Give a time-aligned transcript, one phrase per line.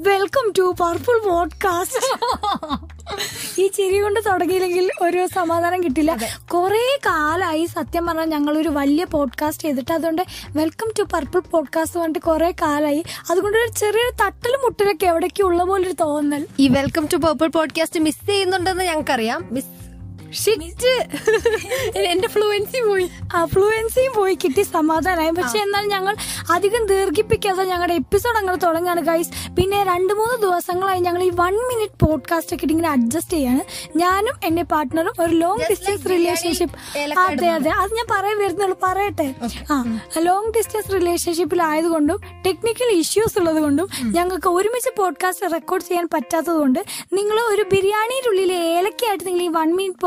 [0.00, 2.18] Welcome to purple podcast
[3.60, 6.16] ഈ ചിരി കൊണ്ട് തുടങ്ങിയില്ലെങ്കിൽ ഒരു സമാധാനം കിട്ടില്ല.
[6.54, 10.22] കുറെ കാലമായി സത്യം പറഞ്ഞാൽ ഞങ്ങൾ ഒരു വലിയ പോഡ്കാസ്റ്റ് ചെയ്തിട്ട് അതുകൊണ്ട്
[10.56, 15.86] വെൽക്കം ടു പർപ്പിൾ പോഡ്കാസ്റ്റ് പറഞ്ഞിട്ട് കുറെ കാലമായി അതുകൊണ്ട് ഒരു ചെറിയൊരു തട്ടലും മുട്ടലൊക്കെ എവിടേക്കും ഉള്ള പോലെ
[15.86, 16.46] ഒരു തോന്നൽ.
[16.58, 19.48] ഈ welcome to purple podcast miss ചെയ്യുന്നുണ്ടെന്ന് ഞങ്ങൾക്കറിയാം.
[19.50, 19.87] മിസ്
[21.96, 23.10] എന്റെ ഫ്ലുവൻസി പോയി.
[23.34, 24.34] അഫ്ലുവൻസിയും പോയി.
[24.34, 26.16] കിട്ടി സമാധാനമായി പക്ഷെ എന്നാൽ ഞങ്ങൾ
[26.52, 32.06] അധികം ദീർഘിപ്പിക്കാതെ ഞങ്ങളുടെ എപ്പിസോഡ് അങ്ങനെ തുടങ്ങാണ് ഗൈസ് പിന്നെ രണ്ട് മൂന്ന് ദിവസങ്ങളായി ഞങ്ങൾ ഈ വൺ മിനിറ്റ്
[32.06, 33.62] പോഡ്കാസ്റ്റ് ഒക്കെ ഇങ്ങനെ അഡ്ജസ്റ്റ് ചെയ്യാണ്.
[33.96, 36.76] ഞാനും എന്റെ പാർട്ട്ണറും ഒരു ലോങ് ഡിസ്റ്റൻസ് റിലേഷൻഷിപ്പ്
[37.20, 37.70] അതെ അതെ.
[37.70, 39.34] അത് ഞാൻ പറയാൻ വരുന്നുള്ളൂ പറയട്ടെ.
[39.72, 39.84] ആ
[40.18, 46.80] ലോങ് ഡിസ്റ്റൻസ് റിലേഷൻഷിപ്പിലായതുകൊണ്ടും ടെക്നിക്കൽ ഇഷ്യൂസ് ഉള്ളത് കൊണ്ടും ഞങ്ങൾക്ക് ഒരുമിച്ച് പോഡ്കാസ്റ്റ് റെക്കോർഡ് ചെയ്യാൻ പറ്റാത്തത് കൊണ്ട്
[47.12, 50.00] നിങ്ങൾ ഒരു ബിരിയാണിയുടെ ഉള്ളിൽ ഏലക്കായിട്ട് നിങ്ങൾ ഈ one minute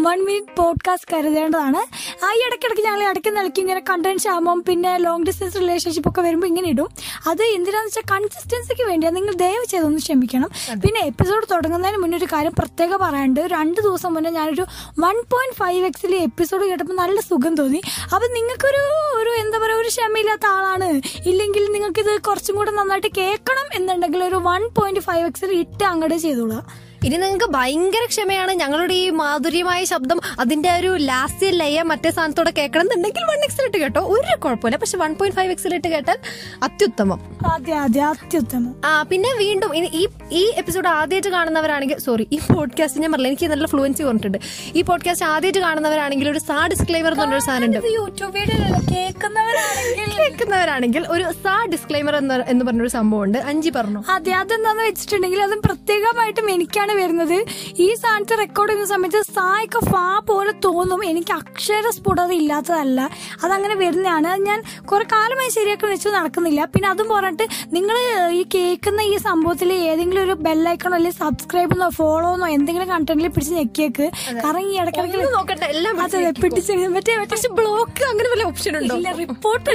[0.00, 1.76] one minute podcast കരുതേണ്ടതാണ്.
[2.24, 6.46] ആ ഈ ഇടയ്ക്കിടയ്ക്ക് ഞങ്ങൾ ഇടയ്ക്ക് നിലയ്ക്ക് ഇങ്ങനെ കണ്ടന്റ് ആകുമ്പം പിന്നെ ലോങ് ഡിസ്റ്റൻസ് റിലേഷൻഷിപ്പ് ഒക്കെ വരുമ്പോൾ
[6.46, 6.88] ഇങ്ങനെ ഇടും.
[7.26, 10.48] അത് എന്തിനാന്ന് വെച്ചാൽ കൺസിസ്റ്റൻസിക്ക് വേണ്ടിയാണ് നിങ്ങൾ ദയവ് ചെയ്തൊന്ന് ക്ഷമിക്കണം.
[10.80, 13.40] പിന്നെ എപ്പിസോഡ് തുടങ്ങുന്നതിന് മുന്നേ ഒരു കാര്യം പ്രത്യേകം പറയാണ്ട്.
[13.40, 14.62] രണ്ട് ദിവസം മുന്നേ ഞാനൊരു
[15.00, 17.80] വൺ പോയിന്റ് ഫൈവ് എക്സിലെ എപ്പിസോഡ് കേട്ടപ്പോൾ നല്ല സുഖം തോന്നി.
[18.04, 18.82] അപ്പം നിങ്ങൾക്കൊരു
[19.22, 21.00] ഒരു എന്താ പറയുക ഒരു ക്ഷമയില്ലാത്ത ആളാണ്.
[21.28, 26.16] ഇല്ലെങ്കിൽ നിങ്ങൾക്ക് ഇത് കുറച്ചും കൂടെ നന്നായിട്ട് കേൾക്കണം എന്നുണ്ടെങ്കിൽ ഒരു വൺ പോയിന്റ് ഫൈവ് എക്സിൽ ഇട്ട് അങ്ങോട്ട്
[26.16, 26.87] ചെയ്തോളാം.
[27.06, 28.52] ഇനി നിങ്ങൾക്ക് ഭയങ്കര ക്ഷമയാണ്.
[28.52, 34.14] ഞങ്ങളുടെ ഈ മാധുര്യമായ ശബ്ദം അതിന്റെ ഒരു ലാസ്റ്റ് ലയ മറ്റേ സ്ഥാനത്തോടെ കേൾക്കണം എന്നുണ്ടെങ്കിൽ വൺ എക്സിലിട്ട് കേട്ടോ.
[34.14, 34.76] ഒരു കുഴപ്പമില്ല.
[34.76, 36.18] പക്ഷെ വൺ പോയിന്റ് ഫൈവ് എക്സിലിട്ട് കേട്ടാൽ
[36.62, 37.20] അത്യുത്തമം.
[37.54, 38.80] അതെ അതെ അത്യുത്തമം.
[38.84, 43.66] ആ പിന്നെ വീണ്ടും ഈ ഈ എപ്പിസോഡ് ആദ്യമായിട്ട് കാണുന്നവരാണെങ്കിൽ സോറി ഈ പോഡ്കാസ്റ്റ് ഞാൻ പറഞ്ഞില്ല എനിക്ക് നല്ല
[43.66, 44.38] ഫ്ലുവൻസി പറഞ്ഞിട്ടുണ്ട്
[44.74, 47.78] ഈ പോഡ്കാസ്റ്റ് ആദ്യമായിട്ട് കാണുന്നവരാണെങ്കിൽ ഒരു സാ ഡിസ്ക്ലൈമർ എന്ന് പറഞ്ഞൊരു സാധനം ഉണ്ട്.
[47.98, 48.56] യൂട്യൂബ് വീഡിയോ
[48.92, 51.04] കേൾക്കുന്നവരാണെങ്കിൽ.
[51.14, 54.02] ഒരു സാ ഡിസ്ക്ലൈമർ എന്ന് എന്ന് പറഞ്ഞൊരു സംഭവം ഉണ്ട് അഞ്ചി പറഞ്ഞു.
[54.14, 57.38] അതെ അതെന്താന്ന് വെച്ചിട്ടുണ്ടെങ്കിൽ അതും പ്രത്യേകമായിട്ടും എനിക്കാണ് വരുന്നത്.
[57.84, 61.04] ഈ സ്ഥാനത്ത് റെക്കോർഡ് ചെയ്യുന്ന സമയത്ത് സായൊക്കെ ഫാ പോലെ തോന്നും.
[61.10, 63.00] എനിക്ക് അക്ഷര സ്ഫുടത ഇല്ലാത്തതല്ല.
[63.44, 64.28] അതങ്ങനെ വരുന്നതാണ്.
[64.28, 66.64] അത് ഞാൻ കുറെ കാലമായി ശരിയാക്കി വെച്ചു നടക്കുന്നില്ല.
[66.74, 67.98] പിന്നെ അതും പറഞ്ഞിട്ട് നിങ്ങൾ
[68.40, 73.54] ഈ കേൾക്കുന്ന ഈ സംഭവത്തിൽ ഏതെങ്കിലും ഒരു ബെല്ലൈക്കണോ അല്ലെങ്കിൽ സബ്സ്ക്രൈബ് എന്നോ ഫോളോ എന്നോ എന്തെങ്കിലും കണ്ടന്റിൽ പിടിച്ച്
[73.60, 74.08] ഞെക്കിയേക്ക്.
[74.42, 75.66] കാരണം ഈ ഇടയ്ക്കിടയ്ക്ക് നോക്കട്ടെ.
[75.74, 75.96] എല്ലാം
[76.42, 78.96] പിടിച്ച് മറ്റേ പക്ഷെ ബ്ലോക്ക് അങ്ങനെ വല്ല ഓപ്ഷൻ ഉണ്ടോ?
[79.22, 79.70] റിപ്പോർട്ട്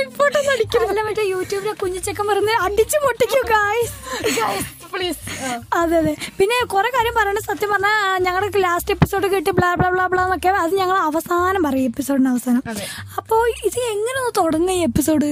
[0.00, 3.94] റിപ്പോർട്ട് ഒന്നും അടിക്കില്ല അല്ല മറ്റേ യൂട്യൂബിലെ കുഞ്ഞിച്ചക്കം പറഞ്ഞ് അടിച്ചു പൊട്ടിക്കൂ ഗായ്സ്
[4.98, 5.22] പ്ലീസ്
[5.74, 6.12] അതെ അതെ.
[6.38, 10.48] പിന്നെ കുറെ കാര്യം പറയണ സത്യം പറഞ്ഞാൽ ഞങ്ങളുടെ ലാസ്റ്റ് എപ്പിസോഡ് കിട്ടി ബ്ലാ ബ്ലാ ബ്ലാ ബ്ലാ എന്നൊക്കെ.
[10.62, 12.62] അത് ഞങ്ങൾ അവസാനം പറയും എപ്പിസോഡിന് അവസാനം.
[13.18, 13.36] അപ്പോ
[13.66, 15.28] ഇത് എങ്ങനെ തുടങ്ങുക ഈ എപ്പിസോഡ്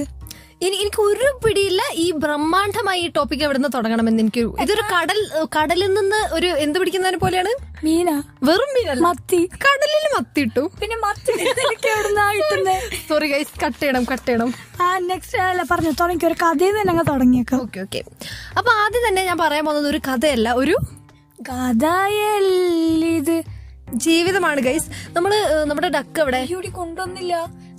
[0.65, 1.81] ഇനി എനിക്ക് ഒരു പിടിയില്ല.
[2.03, 5.19] ഈ ബ്രഹ്മാണ്ഡമായി ഈ ടോപ്പിക് എവിടെ നിന്ന് തുടങ്ങണമെന്ന് എനിക്ക് ഇതൊരു കടൽ
[5.55, 7.51] കടലിൽ നിന്ന് ഒരു എന്ത് പിടിക്കുന്നതിനെ പോലെയാണ്?
[7.85, 8.09] മീന.
[8.47, 9.01] വെറും മീനല്ല.
[9.07, 9.41] മത്തി.
[9.65, 10.05] കടലിൽ
[10.81, 14.49] പിന്നെ മത്തി എനിക്ക് എവിടുന്നാ കിട്ടുന്നത് സോറി ഗൈസ് കട്ട് ചെയ്യണം കട്ട് ചെയ്യണം.
[14.85, 17.59] ആ നെക്സ്റ്റ് അല്ല പറഞ്ഞു തുടങ്ങി ഒരു കഥയിൽ നിന്ന് ഞങ്ങൾ തുടങ്ങിയേക്കാം.
[17.65, 18.01] ഓക്കെ ഓക്കെ
[18.59, 20.75] അപ്പൊ ആദ്യം തന്നെ ഞാൻ പറയാൻ പോകുന്നത് ഒരു കഥയല്ല ഒരു
[21.51, 23.37] കഥയല്ലിത്
[23.93, 25.31] ജീവിതമാണ് ഗൈസ് നമ്മൾ
[25.65, 27.33] നമ്മുടെ ഡക്ക് അവിടെ കൊണ്ടുവന്നില്ല.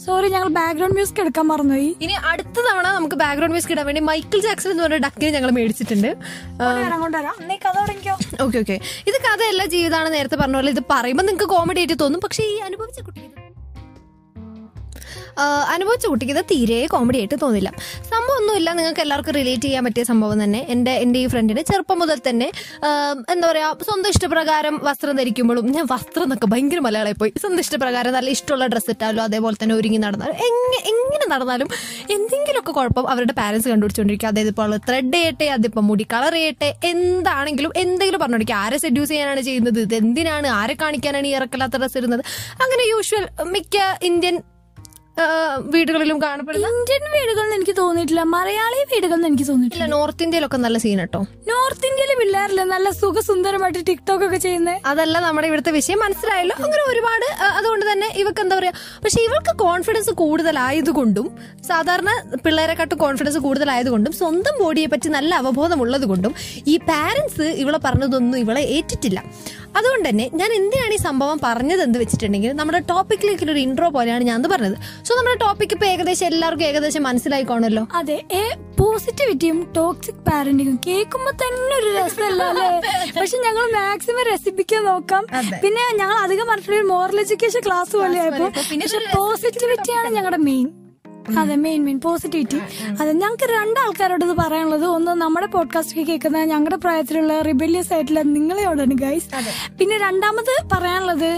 [0.05, 1.97] സോറി ഞങ്ങൾ ബാക്ക്ഗ്രൗണ്ട് മ്യൂസിക് എടുക്കാൻ മറന്നുപോയി.
[2.01, 6.11] ഇനി അടുത്ത തവണ നമുക്ക് ബാക്ക്ഗ്രൗണ്ട് മ്യൂസിക് ഇടാൻ വേണ്ടി മൈക്കിൾ ജാക്സൺ എന്ന് പറഞ്ഞ ഡക്കിനെ ഞങ്ങൾ മേടിച്ചിട്ടുണ്ട്.
[8.41, 8.77] ഓക്കെ ഓക്കെ
[9.07, 10.71] ഇത് കഥയല്ല ജീവിതമാണ് നേരത്തെ പറഞ്ഞ പോലെ.
[10.71, 12.21] ഇത് പറയുമ്പോൾ നിങ്ങൾക്ക് കോമഡി ആയിട്ട് തോന്നും.
[12.21, 13.28] പക്ഷേ ഈ അനുഭവിച്ച ആ,
[15.75, 17.71] അനുഭവിച്ച കുട്ടിക്ക് തീരെ കോമഡി ആയിട്ട് തോന്നില്ല.
[18.11, 18.69] സംഭവം ഒന്നുമില്ല.
[18.79, 20.61] നിങ്ങൾക്ക് എല്ലാവർക്കും റിലേറ്റ് ചെയ്യാൻ പറ്റിയ സംഭവം തന്നെ.
[20.75, 22.49] എന്റെ എന്റെ ഈ ഫ്രണ്ടിന് ചെറുപ്പം മുതൽ തന്നെ
[23.35, 27.33] എന്താ പറയാ സ്വന്തം ഇഷ്ടപ്രകാരം വസ്ത്രം ധരിക്കുമ്പോഴും ഞാൻ വസ്ത്രം എന്നൊക്കെ ഭയങ്കര മലയാളമായി പോയി.
[27.43, 31.69] സ്വന്തം ഇഷ്ടപ്രകാരം നല്ല ഇഷ്ടമുള്ള ഡ്രസ്സ് ഇട്ടാലോ അതേപോലെ തന്നെ ഒരുങ്ങി നടന്നാലും എങ്ങനെ എങ്ങനെ നടന്നാലും
[32.17, 38.21] എന്തെങ്കിലുമൊക്കെ കുഴപ്പം അവരുടെ പാരന്റ്സ് കണ്ടുപിടിച്ചുകൊണ്ടിരിക്കുക അതായത് ഇപ്പോൾ ത്രെഡ് ചെയ്യട്ടെ അതിപ്പോൾ മുടി കളർ ചെയ്യട്ടെ എന്താണെങ്കിലും എന്തെങ്കിലും
[38.25, 39.81] പറഞ്ഞോണ്ടിരിക്കുക ആരെ സെഡ്യൂസ് ചെയ്യാനാണ് ചെയ്യുന്നത്?
[39.87, 42.23] ഇത് എന്തിനാണ് ആരെ കാണിക്കാനാണ് ഈ ഇറക്കലാത്ത ഡ്രസ്സ് ഇടുന്നത്?
[42.65, 43.27] അങ്ങനെ യൂഷ്വൽ
[43.57, 43.77] മിക്ക
[44.11, 44.37] ഇന്ത്യൻ
[45.73, 46.69] വീടുകളിലും കാണപ്പെടുന്ന?
[46.75, 48.23] ഇന്ത്യൻ വീടുകളിൽ എനിക്ക് തോന്നിയിട്ടില്ല.
[48.35, 49.87] മലയാളി വീടുകളിൽ എനിക്ക് തോന്നിയിട്ടില്ല.
[49.95, 51.21] നോർത്ത് ഇന്ത്യയിലൊക്കെ നല്ല സീൻ കേട്ടോ.
[51.51, 52.63] നോർത്ത് ഇന്ത്യയിലും ഇല്ലാറില്ല.
[52.75, 56.01] നല്ല സുഖസുന്ദരമായിട്ട് ടിക്ടോക്ക് ഒക്കെ ചെയ്യുന്നത് അതല്ല നമ്മുടെ ഇവിടുത്തെ വിഷയം.
[56.05, 56.57] മനസ്സിലായല്ലോ?
[56.67, 57.27] അങ്ങനെ ഒരുപാട്
[57.59, 58.73] അതുകൊണ്ട് തന്നെ ഇവക്ക് എന്താ പറയാ
[59.05, 61.29] പക്ഷെ ഇവൾക്ക് കോൺഫിഡൻസ് കൂടുതലായതുകൊണ്ടും
[61.71, 62.11] സാധാരണ
[62.47, 66.35] പിള്ളേരെക്കാട്ടും കോൺഫിഡൻസ് കൂടുതലായതുകൊണ്ടും സ്വന്തം ബോഡിയെ പറ്റി നല്ല അവബോധമുള്ളത് കൊണ്ടും
[66.67, 69.19] ഈ പാരന്റ്സ് ഇവളെ പറഞ്ഞതൊന്നും ഇവളെ ഏറ്റിട്ടില്ല.
[69.77, 74.43] അതുകൊണ്ട് തന്നെ ഞാൻ എന്തിനാണ് ഈ സംഭവം പറഞ്ഞത് എന്ന് വെച്ചിട്ടുണ്ടെങ്കിൽ നമ്മുടെ ടോപ്പിക്കിലേക്ക് ഒരു ഇൻട്രോ പോലെയാണ് ഞാൻ
[74.53, 74.77] പറഞ്ഞത്.
[75.07, 77.85] സോ നമ്മുടെ ടോപ്പിക് ഇപ്പൊ ഏകദേശം എല്ലാവർക്കും ഏകദേശം മനസ്സിലായിക്കോണല്ലോ.
[78.01, 78.19] അതെ
[78.81, 82.43] പോസിറ്റിവിറ്റിയും ടോക്സിക് പാരന്റിങ്ങും കേൾക്കുമ്പോ തന്നെ ഒരു രസമല്ല
[83.19, 85.25] പക്ഷെ ഞങ്ങൾ മാക്സിമം രസിപ്പിക്കാൻ നോക്കാം.
[85.63, 88.19] പിന്നെ ഞങ്ങൾ അധികം പറഞ്ഞിട്ടുള്ള മോറൽ എഡ്യൂക്കേഷൻ ക്ലാസ് പോലെ.
[88.25, 88.49] ആയപ്പോ
[88.83, 90.67] പക്ഷെ പോസിറ്റിവിറ്റിയാണ് ഞങ്ങളുടെ മെയിൻ
[91.37, 92.59] അതെ മെയിൻ മെയിൻ പോസിറ്റിവിറ്റി
[93.01, 99.29] അതെ ഞങ്ങൾക്ക് രണ്ടാൾക്കാരോട് ഇത് പറയാനുള്ളത് ഒന്ന് നമ്മുടെ പോഡ്കാസ്റ്റ് കേൾക്കുന്ന ഞങ്ങളുടെ പ്രായത്തിലുള്ള റിബല്യസ് ആയിട്ടുള്ള നിങ്ങളെയോടാണ് ഗൈസ്
[99.79, 101.31] പിന്നെ രണ്ടാമത് പറയാനുള്ളത്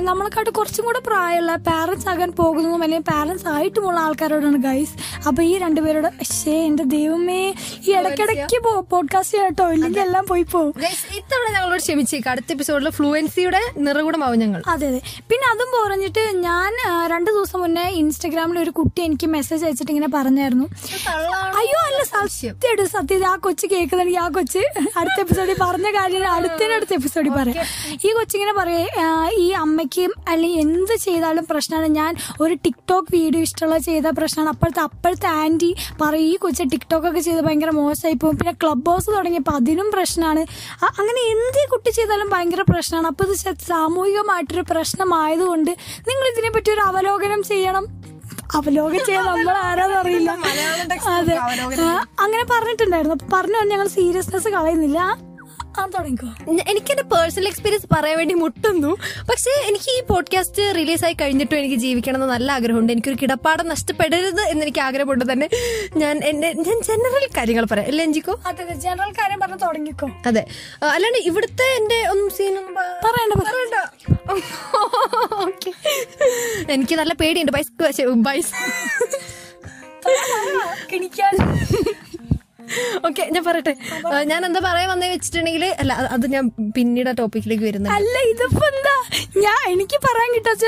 [0.00, 4.94] നമ്മളെക്കാട്ട് കുറച്ചും കൂടെ പ്രായമുള്ള പാരന്റ്സ് ആകാൻ പോകുന്നതും അല്ലെങ്കിൽ പാരന്റ്സ് ആയിട്ടുമുള്ള ആൾക്കാരോടാണ് ഗൈസ്
[5.26, 7.40] അപ്പൊ ഈ രണ്ടുപേരോട് പക്ഷേ എന്റെ ദൈവമേ
[7.88, 8.58] ഈ ഇടയ്ക്കിടയ്ക്ക്
[8.92, 9.64] പോഡ്കാസ്റ്റ് കേട്ടോ.
[9.72, 10.74] ഇല്ലെങ്കിൽ എല്ലാം പോയി പോകും
[11.16, 12.28] ഇത്തവണ ഞങ്ങളോട് ക്ഷമിച്ചേക്ക്.
[12.28, 14.62] അടുത്ത എപ്പിസോഡിൽ ഫ്ലുവൻസിയുടെ നിറകൂടമാവും ഞങ്ങൾ.
[14.66, 15.00] അതെ അതെ.
[15.30, 16.72] പിന്നെ അതും പറഞ്ഞിട്ട് ഞാൻ
[17.12, 20.66] രണ്ടു ദിവസം മുന്നേ ഇൻസ്റ്റാഗ്രാമിൽ ഒരു കുട്ടി എനിക്ക് മെസ്സേജ് അയച്ചിട്ട് ഇങ്ങനെ പറഞ്ഞായിരുന്നു.
[21.60, 22.54] അയ്യോ അല്ല സത്യം.
[22.86, 24.58] സത്യം ആ കൊച്ചു കേൾക്കുന്നുണ്ടെങ്കിൽ ആ കൊച്ച്
[24.98, 27.64] അടുത്ത എപ്പിസോഡിൽ പറഞ്ഞ കാര്യം അടുത്തതിനടുത്ത എപ്പിസോഡിൽ പറയാം.
[28.04, 28.84] ഈ കൊച്ചിങ്ങനെ പറയേ
[29.38, 31.88] ഈ അമ്മയ്ക്കും അല്ലെങ്കിൽ എന്ത് ചെയ്താലും പ്രശ്നമാണ്.
[32.00, 34.50] ഞാൻ ഒരു ടിക്ടോക്ക് വീഡിയോ ഇഷ്ടമുള്ള ചെയ്ത പ്രശ്നമാണ്.
[34.54, 38.38] അപ്പോഴത്തെ അപ്പോഴത്തെ ആന്റി പറയും ഈ കൊച്ചു ടിക്ടോക്ക് ഒക്കെ ചെയ്ത് ഭയങ്കര മോശമായി പോകും.
[38.38, 40.40] പിന്നെ ക്ലബ് ഹൗസ് തുടങ്ങിയപ്പോൾ അതിനും പ്രശ്നമാണ്.
[40.84, 43.06] അങ്ങനെ എന്ത് കുട്ടി ചെയ്താലും ഭയങ്കര പ്രശ്നമാണ്.
[43.06, 45.70] അപ്പോൾ ഇത് സാമൂഹികമായിട്ടൊരു പ്രശ്നമായതുകൊണ്ട്
[46.08, 47.86] നിങ്ങൾ ഇതിനെപ്പറ്റി ഒരു അവലോകനം ചെയ്യണം.
[48.54, 50.38] അവലോകനം ചെയ്യാൻ നമ്മൾ ആരാന്ന് അറിയില്ല.
[51.08, 51.36] അതെ.
[52.20, 53.16] അങ്ങനെ പറഞ്ഞിട്ടുണ്ടായിരുന്നു.
[53.32, 55.16] പറഞ്ഞു ഞങ്ങൾ സീരിയസ്നെസ് കളയുന്നില്ല.
[56.68, 58.96] എനിക്ക് എന്റെ പേഴ്സണൽ എക്സ്പീരിയൻസ് പറയാൻ വേണ്ടി മുട്ടുന്നു.
[59.30, 62.92] പക്ഷേ എനിക്ക് ഈ പോഡ്കാസ്റ്റ് റിലീസ് ആയി കഴിഞ്ഞിട്ടും എനിക്ക് ജീവിക്കണം എന്ന് നല്ല ആഗ്രഹമുണ്ട്.
[62.92, 65.48] എനിക്കൊരു കിടപ്പാടം നഷ്ടപ്പെടരുത് എന്ന് എനിക്ക് ആഗ്രഹമുണ്ട് തന്നെ.
[65.96, 67.86] ഞാൻ എന്റെ ഞാൻ ജനറൽ കാര്യങ്ങൾ പറയാം.
[67.86, 68.40] അല്ലേ അഞ്ചിക്കോ?
[68.46, 70.10] അതെ ജനറൽ കാര്യം പറഞ്ഞു തുടങ്ങിക്കോ.
[70.26, 70.46] അതെ.
[70.92, 73.76] അല്ലാണ്ട് ഇവിടുത്തെ എന്റെ ഒന്നും സീനൊന്നും പറയണ്ട പറയണ്ട.
[75.34, 75.72] ഓക്കെ
[76.72, 77.52] എനിക്ക് നല്ല പേടിയുണ്ട്.
[77.52, 78.52] ബൈസ് ബൈസ്
[80.92, 81.34] കിണിക്കാൻ.
[83.08, 83.74] ഓക്കെ ഞാൻ പറയട്ടെ.
[84.30, 86.44] ഞാൻ എന്താ പറയാൻ വന്നേ വെച്ചിട്ടുണ്ടെങ്കിൽ അല്ല അത് ഞാൻ
[86.76, 87.92] പിന്നീട് ആ ടോപ്പിക്കിലേക്ക് വരുന്നത്.
[87.98, 88.94] അല്ല ഇതിപ്പോ എന്താ?
[89.44, 90.64] ഞാൻ എനിക്ക് പറയാൻ കിട്ടാച്ച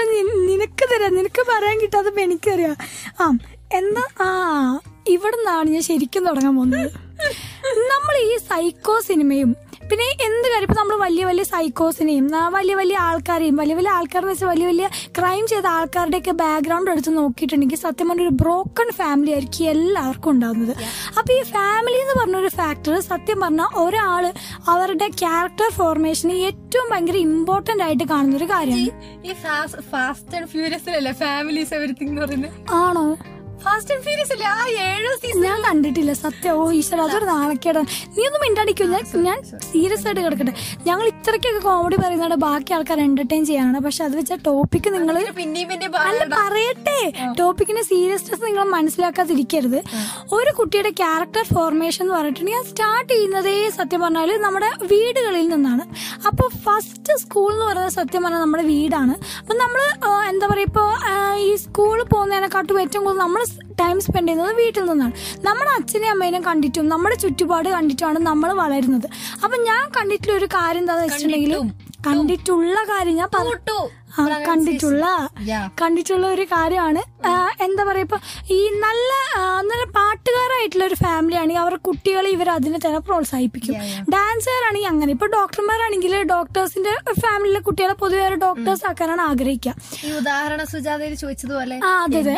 [0.50, 2.76] നിനക്ക് തരാം നിനക്ക് പറയാൻ കിട്ടാത്തപ്പോ എനിക്കറിയാം.
[3.20, 3.30] ആ
[3.80, 4.28] എന്താ ആ
[5.14, 6.88] ഇവിടെ നിന്നാണ് ഞാൻ ശരിക്കും തുടങ്ങാൻ പോകുന്നത്.
[7.92, 9.50] നമ്മൾ ഈ സൈക്കോ സിനിമയും
[9.90, 10.64] പിന്നെ എന്ത് കാര്യം?
[10.66, 12.24] ഇപ്പൊ നമ്മൾ വലിയ വലിയ സൈക്കോസിനെയും
[12.56, 14.86] വലിയ വലിയ ആൾക്കാരെയും വലിയ വലിയ ആൾക്കാരെന്ന് വെച്ചാൽ വലിയ വലിയ
[15.18, 20.74] ക്രൈം ചെയ്ത ആൾക്കാരുടെയൊക്കെ ബാക്ക്ഗ്രൗണ്ട് എടുത്ത് നോക്കിയിട്ടുണ്ടെങ്കിൽ സത്യം പറഞ്ഞ ഒരു ബ്രോക്കൺ ഫാമിലി ആയിരിക്കും എല്ലാവർക്കും ഉണ്ടാകുന്നത്
[21.18, 24.26] അപ്പൊ ഈ ഫാമിലി എന്ന് പറഞ്ഞൊരു ഫാക്ടർ സത്യം പറഞ്ഞാൽ ഒരാൾ
[24.74, 28.92] അവരുടെ ക്യാരക്ടർ ഫോർമേഷന് ഏറ്റവും ഭയങ്കര ഇമ്പോർട്ടന്റ് ആയിട്ട് കാണുന്ന ഒരു കാര്യമാണ്.
[29.24, 29.34] ഈ
[29.92, 31.14] ഫാസ്റ്റ് ആൻഡ് ഫ്യൂരിയസ് അല്ലേ?
[31.24, 32.52] ഫാമിലീസ് എവറിത്തിങ്
[32.82, 33.06] ആണോ?
[33.64, 34.46] ഫാസ്റ്റ് ആൻഡ് ഫ്യൂരിയസ് അല്ലേ?
[34.56, 36.52] ആ ഏഴോ സീസൺ ഞാൻ കണ്ടിട്ടില്ല സത്യം.
[36.60, 39.38] ഓ ഈശ്വര അതൊരു നാണക്കേടാണ് നീ ഒന്നും മിണ്ടാടിക്കോ ഞാൻ ഞാൻ
[39.70, 40.54] സീരിയസ് ആയിട്ട് കിടക്കട്ടെ.
[40.88, 45.16] ഞങ്ങൾ ഇത്രയ്ക്കൊക്കെ കോമഡി പറയുന്നത് ബാക്കി ആൾക്കാർ എന്റർടൈൻ ചെയ്യാനാണ് പക്ഷെ അത് വെച്ച ടോപ്പിക്ക് നിങ്ങൾ
[46.08, 46.98] അല്ല പറയട്ടെ.
[47.40, 49.80] ടോപ്പിക്കിന്റെ സീരിയസ്നെസ് നിങ്ങൾ മനസ്സിലാക്കാതിരിക്കരുത്.
[50.38, 55.84] ഒരു കുട്ടിയുടെ ക്യാരക്ടർ ഫോർമേഷൻ എന്ന് പറഞ്ഞിട്ടുണ്ടെങ്കിൽ ഞാൻ സ്റ്റാർട്ട് ചെയ്യുന്നതേ സത്യം പറഞ്ഞാൽ നമ്മുടെ വീടുകളിൽ നിന്നാണ്.
[56.30, 59.14] അപ്പൊ ഫസ്റ്റ് സ്കൂൾ എന്ന് പറയുന്നത് സത്യം പറഞ്ഞാൽ നമ്മുടെ വീടാണ്.
[59.42, 59.82] അപ്പൊ നമ്മൾ
[60.32, 60.84] എന്താ പറയാ ഇപ്പൊ
[61.46, 63.42] ഈ സ്കൂളിൽ പോകുന്നതിനെക്കാട്ടും ഏറ്റവും കൂടുതൽ നമ്മൾ
[63.80, 65.12] ടൈം സ്പെൻഡ് ചെയ്യുന്നത് വീട്ടിൽ നിന്നാണ്.
[65.46, 69.06] നമ്മുടെ അച്ഛനെയും അമ്മേനെയും കണ്ടിട്ടും നമ്മുടെ ചുറ്റുപാട് കണ്ടിട്ടുമാണ് നമ്മൾ വളരുന്നത്.
[69.44, 71.54] അപ്പൊ ഞാൻ കണ്ടിട്ടുള്ള ഒരു കാര്യം എന്താണെന്ന് വെച്ചിട്ടുണ്ടെങ്കിൽ
[72.06, 74.07] കണ്ടിട്ടുള്ള കാര്യം ഞാൻ പറ- ആ,
[74.48, 75.04] കണ്ടിട്ടുള്ള.
[75.80, 77.02] കണ്ടിട്ടുള്ള ഒരു കാര്യമാണ്.
[77.66, 78.18] എന്താ പറയാ ഇപ്പൊ
[78.56, 79.12] ഈ നല്ല
[79.70, 83.74] നല്ല പാട്ടുകാരായിട്ടുള്ള ഒരു ഫാമിലി ആണെങ്കിൽ അവരുടെ കുട്ടികളെ ഇവർ അതിനെ തന്നെ പ്രോത്സാഹിപ്പിക്കും.
[84.14, 85.12] ഡാൻസുകാരാണെങ്കിൽ അങ്ങനെ.
[85.16, 86.94] ഇപ്പൊ ഡോക്ടർമാരാണെങ്കിൽ ഡോക്ടേഴ്സിന്റെ
[87.24, 89.74] ഫാമിലിയിലെ കുട്ടികളെ പൊതുവെ ഡോക്ടേഴ്സ് ആക്കാനാണ് ആഗ്രഹിക്കുക.
[90.06, 92.22] ഈ ഉദാഹരണ സുജാതയിൽ ചോദിച്ചതുപോലെ അതെ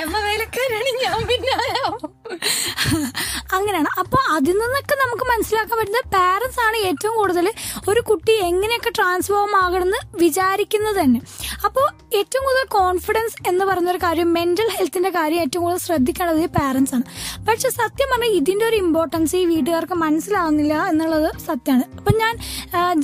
[3.56, 3.88] അങ്ങനെയാണ്.
[3.98, 7.46] അപ്പൊ അതിൽ നിന്നൊക്കെ നമുക്ക് മനസ്സിലാക്കാൻ പറ്റുന്നത് പാരന്റ്സ് ആണ് ഏറ്റവും കൂടുതൽ
[7.88, 11.20] ഒരു കുട്ടി എങ്ങനെയൊക്കെ ട്രാൻസ്ഫോം ആകണമെന്ന് വിചാരിക്കുന്നത് തന്നെ.
[11.70, 11.88] അപ്പോൾ
[12.18, 16.94] ഏറ്റവും കൂടുതൽ കോൺഫിഡൻസ് എന്ന് പറയുന്ന ഒരു കാര്യം മെന്റൽ ഹെൽത്തിന്റെ കാര്യം ഏറ്റവും കൂടുതൽ ശ്രദ്ധിക്കേണ്ടത് ഈ പാരന്റ്സ്
[16.96, 17.04] ആണ്.
[17.48, 21.84] പക്ഷെ സത്യം പറഞ്ഞാൽ ഇതിന്റെ ഒരു ഇമ്പോർട്ടൻസ് ഈ വീട്ടുകാർക്ക് മനസ്സിലാവുന്നില്ല എന്നുള്ളത് സത്യമാണ്.
[21.98, 22.34] അപ്പൊ ഞാൻ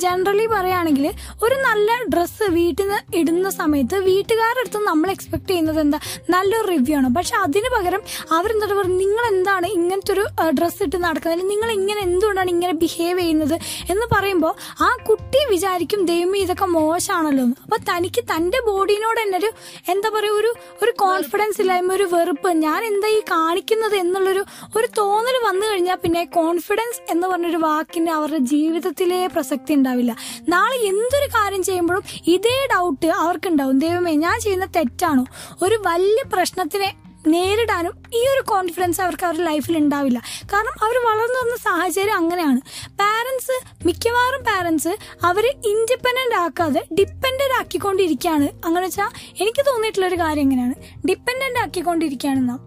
[0.03, 1.05] ജനറലി പറയുകയാണെങ്കിൽ
[1.45, 5.99] ഒരു നല്ല ഡ്രസ്സ് വീട്ടിൽ നിന്ന് ഇടുന്ന സമയത്ത് വീട്ടുകാരുടെ അടുത്ത് നമ്മൾ എക്സ്പെക്ട് ചെയ്യുന്നത് എന്താ?
[6.35, 7.09] നല്ലൊരു റിവ്യൂ ആണ്.
[7.17, 8.03] പക്ഷെ അതിന് പകരം
[8.37, 8.97] അവരെന്താ പറയുക?
[9.03, 10.25] നിങ്ങൾ എന്താണ് ഇങ്ങനത്തെ ഒരു
[10.59, 11.45] ഡ്രസ്സ് ഇട്ട് നടക്കുന്നത്?
[11.53, 13.55] നിങ്ങൾ ഇങ്ങനെ എന്തുകൊണ്ടാണ് ഇങ്ങനെ ബിഹേവ് ചെയ്യുന്നത്?
[13.95, 14.53] എന്ന് പറയുമ്പോൾ
[14.87, 19.51] ആ കുട്ടി വിചാരിക്കും ദൈവം ഇതൊക്കെ മോശമാണല്ലോ അപ്പൊ തനിക്ക് തന്റെ ബോഡിനോട് തന്നെ ഒരു
[19.89, 22.49] എന്താ പറയുക ഒരു ഒരു കോൺഫിഡൻസ് ഇല്ലായ്മ ഒരു വെറുപ്പ്.
[22.49, 24.45] ഞാൻ എന്താ ഈ കാണിക്കുന്നത് എന്നുള്ളൊരു
[24.77, 30.15] ഒരു തോന്നൽ വന്നു കഴിഞ്ഞാൽ പിന്നെ കോൺഫിഡൻസ് എന്ന് പറഞ്ഞൊരു വാക്കിന് അവരുടെ ജീവിതത്തിലേ പ്രസക്തി ഉണ്ടാവില്ല.
[30.47, 35.25] നാളെ എന്തൊരു കാര്യം ചെയ്യുമ്പോഴും ഇതേ ഡൗട്ട് അവർക്കുണ്ടാവും ദൈവമേ ഞാൻ ചെയ്യുന്ന തെറ്റാണോ?
[35.63, 40.21] ഒരു വലിയ പ്രശ്നത്തിനെ നേരിടാനും ഈ ഒരു കോൺഫിഡൻസ് അവർക്ക് അവരുടെ ലൈഫിൽ ഉണ്ടാവില്ല.
[40.53, 42.61] കാരണം അവർ വളർന്നു വന്ന സാഹചര്യം അങ്ങനെയാണ്.
[42.99, 43.55] പാരൻസ്
[43.87, 48.49] മിക്കവാറും പാരൻസ് അവരെ ഇൻഡിപെൻഡന്റ് ആക്കാതെ ഡിപ്പെൻഡന്റ് ആക്കിക്കൊണ്ടിരിക്കുകയാണ്.
[48.65, 50.73] അങ്ങനെ വെച്ചാൽ എനിക്ക് തോന്നിയിട്ടുള്ള ഒരു കാര്യം എങ്ങനെയാണ്
[51.07, 52.57] ഡിപ്പെൻഡന്റ് ആക്കിക്കൊണ്ടിരിക്കുകയാണെന്നാ.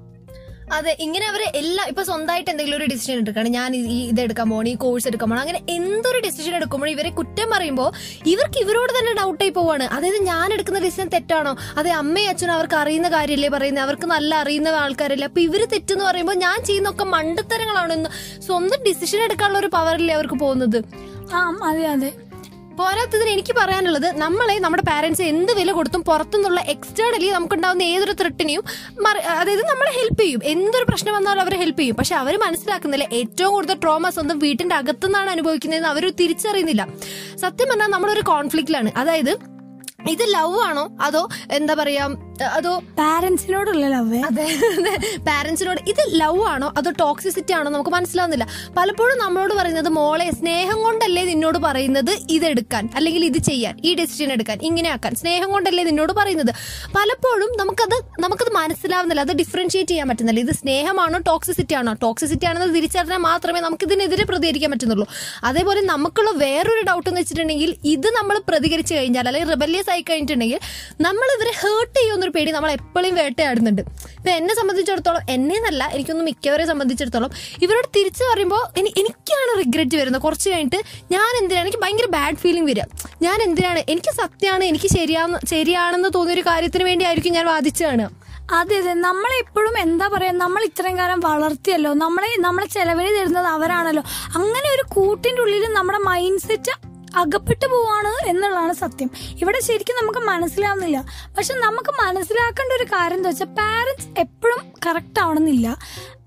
[0.77, 3.51] അതെ ഇങ്ങനെ അവർ എല്ലാം ഇപ്പൊ സ്വന്തമായിട്ട് എന്തെങ്കിലും ഒരു ഡിസിഷൻ എടുക്കണം.
[3.59, 7.51] ഞാൻ ഈ ഇത് എടുക്കാൻ പോകണം ഈ കോഴ്സ് എടുക്കാൻ പോകണം അങ്ങനെ എന്തൊരു ഡിസിഷൻ എടുക്കുമ്പോഴും ഇവരെ കുറ്റം
[7.51, 7.89] പറയുമ്പോൾ
[8.27, 9.85] ഇവർക്ക് ഇവരോട് തന്നെ ഡൗട്ട് ആയി പോവാണ്.
[9.97, 11.57] അതായത് ഞാൻ എടുക്കുന്ന ഡിസിഷൻ തെറ്റാണോ?
[11.77, 15.27] അതെ അമ്മയും അച്ഛനും അവർക്ക് അറിയുന്ന കാര്യമല്ലേ പറയുന്നത് അവർക്ക് നല്ല അറിയുന്ന ആൾക്കാരല്ലേ.
[15.27, 17.95] അപ്പൊ ഇവർ തെറ്റെന്ന് പറയുമ്പോൾ ഞാൻ ചെയ്യുന്നൊക്കെ മണ്ടത്തരങ്ങളാണോ.
[17.95, 18.11] എന്ന്
[18.49, 20.81] സ്വന്തം ഡിസിഷൻ എടുക്കാനുള്ള ഒരു പവറല്ലേ അവർക്ക് പോകുന്നത്?
[21.35, 22.30] ആ അതെ അതെ.
[22.81, 28.63] പോരാത്തതിന് എനിക്ക് പറയാനുള്ളത് നമ്മളെ നമ്മുടെ പാരന്റ്സ് എന്ത് വില കൊടുത്തും പുറത്തുനിന്നുള്ള എക്സ്റ്റേണലി നമുക്കുണ്ടാവുന്ന ഏതൊരു ത്രെട്ടിനെയും
[29.41, 30.41] അതായത് നമ്മളെ ഹെൽപ്പ് ചെയ്യും.
[30.53, 31.97] എന്തൊരു പ്രശ്നം വന്നാലും അവരെ ഹെൽപ്പ് ചെയ്യും.
[32.01, 36.83] പക്ഷെ അവർ മനസ്സിലാക്കുന്നില്ല ഏറ്റവും കൂടുതൽ ട്രോമ സ്വന്തം വീട്ടിന്റെ അകത്തുനിന്നാണ് അനുഭവിക്കുന്നതെന്ന് അവർ തിരിച്ചറിയുന്നില്ല.
[37.45, 39.33] സത്യം പറഞ്ഞാൽ നമ്മളൊരു കോൺഫ്ലിക്റ്റിലാണ് അതായത്
[40.15, 40.85] ഇത് ലവ് ആണോ?
[41.07, 41.23] അതോ
[41.59, 42.05] എന്താ പറയാ
[42.45, 44.47] അതോ പാരന്റ്സിനോടുള്ള ലവ് അതെ
[45.27, 46.73] പാരന്റ്സിനോട് ഇത് ലവ് ആണോ?
[46.77, 47.71] അതോ ടോക്സിസിറ്റി ആണോ?
[47.71, 48.47] നമുക്ക് മനസ്സിലാവുന്നില്ല.
[48.77, 53.81] പലപ്പോഴും നമ്മളോട് പറയുന്നത് മോളെ സ്നേഹം കൊണ്ടല്ലേ നിന്നോട് പറയുന്നത് ഇതെടുക്കാൻ അല്ലെങ്കിൽ ഇത് ചെയ്യാൻ?
[53.85, 54.59] ഈ ഡെസിഷൻ എടുക്കാൻ?
[54.63, 55.15] ഇങ്ങനെ ആക്കാൻ?
[55.15, 56.55] സ്നേഹം കൊണ്ടല്ലേ നിന്നോട് പറയുന്നത്?
[56.97, 59.21] പലപ്പോഴും നമുക്കത് നമുക്കത് മനസ്സിലാവുന്നില്ല.
[59.21, 60.41] അത് ഡിഫറൻഷിയേറ്റ് ചെയ്യാൻ പറ്റുന്നില്ല.
[60.41, 61.93] ഇത് സ്നേഹമാണോ ടോക്സിസിറ്റി ആണോ?
[61.93, 65.09] ടോക്സിസിറ്റി ആണെന്ന് തിരിച്ചറിഞ്ഞാൽ മാത്രമേ നമുക്ക് ഇതിനെതിരെ പ്രതികരിക്കാൻ പറ്റുന്നുള്ളൂ.
[65.45, 70.61] അതേപോലെ നമുക്കുള്ള വേറൊരു ഡൗട്ട് എന്ന് വെച്ചിട്ടുണ്ടെങ്കിൽ ഇത് നമ്മൾ പ്രതികരിച്ചു കഴിഞ്ഞാൽ അല്ലെങ്കിൽ റിബല്യസ് ആയി കഴിഞ്ഞിട്ടുണ്ടെങ്കിൽ
[71.01, 71.99] നമ്മൾ ഇവരെ ഹേർട്ട്
[72.31, 73.83] ചെയ്യുന്നൊരു പേടി നമ്മൾ എപ്പോഴും വേട്ടയാടുന്നുണ്ട്.
[73.83, 77.31] ഇപ്പൊ എന്നെ സംബന്ധിച്ചിടത്തോളം എന്നെ എന്നല്ല എനിക്കൊന്നും മിക്കവരെ സംബന്ധിച്ചിടത്തോളം
[77.63, 80.23] ഇവരോട് തിരിച്ചു പറയുമ്പോൾ എനി- എനിക്കാണ് റിഗ്രറ്റ് വരുന്നത്.
[80.23, 80.77] കുറച്ച് കഴിഞ്ഞിട്ട്
[81.13, 82.83] ഞാൻ എന്തിനാണ് എനിക്ക് ഭയങ്കര ബാഡ് ഫീലിംഗ് വരിക.
[83.23, 88.09] ഞാൻ എന്തിനാണ് എനിക്ക് സത്യമാണ് എനിക്ക് ശരിയാന്ന് ശരിയാണെന്ന് തോന്നിയ ഒരു കാര്യത്തിന് വേണ്ടി ആയിരിക്കും ഞാൻ വാദിച്ചതാണ്
[88.53, 88.95] അതെ അതെ.
[88.95, 91.95] നമ്മളെപ്പോഴും എന്താ പറയാ നമ്മൾ ഇത്രയും കാലം വളർത്തിയല്ലോ.
[91.95, 94.03] നമ്മളെ നമ്മളെ ചെലവിന് തരുന്നത് അവരാണല്ലോ.
[94.35, 99.11] അങ്ങനെ ഒരു കൂട്ടിന്റെ ഉള്ളിൽ നമ്മുടെ മൈൻഡ് സെറ്റ് അകപ്പെട്ടു പോവാണ് എന്നുള്ളതാണ് സത്യം.
[99.41, 101.05] ഇവിടെ ശരിക്കും നമുക്ക് മനസ്സിലാവുന്നില്ല.
[101.37, 105.79] പക്ഷെ നമുക്ക് മനസ്സിലാക്കേണ്ട ഒരു കാര്യം എന്താ വെച്ചാൽ പാരന്റ്സ് എപ്പോഴും കറക്റ്റ് ആവണമെന്നില്ല.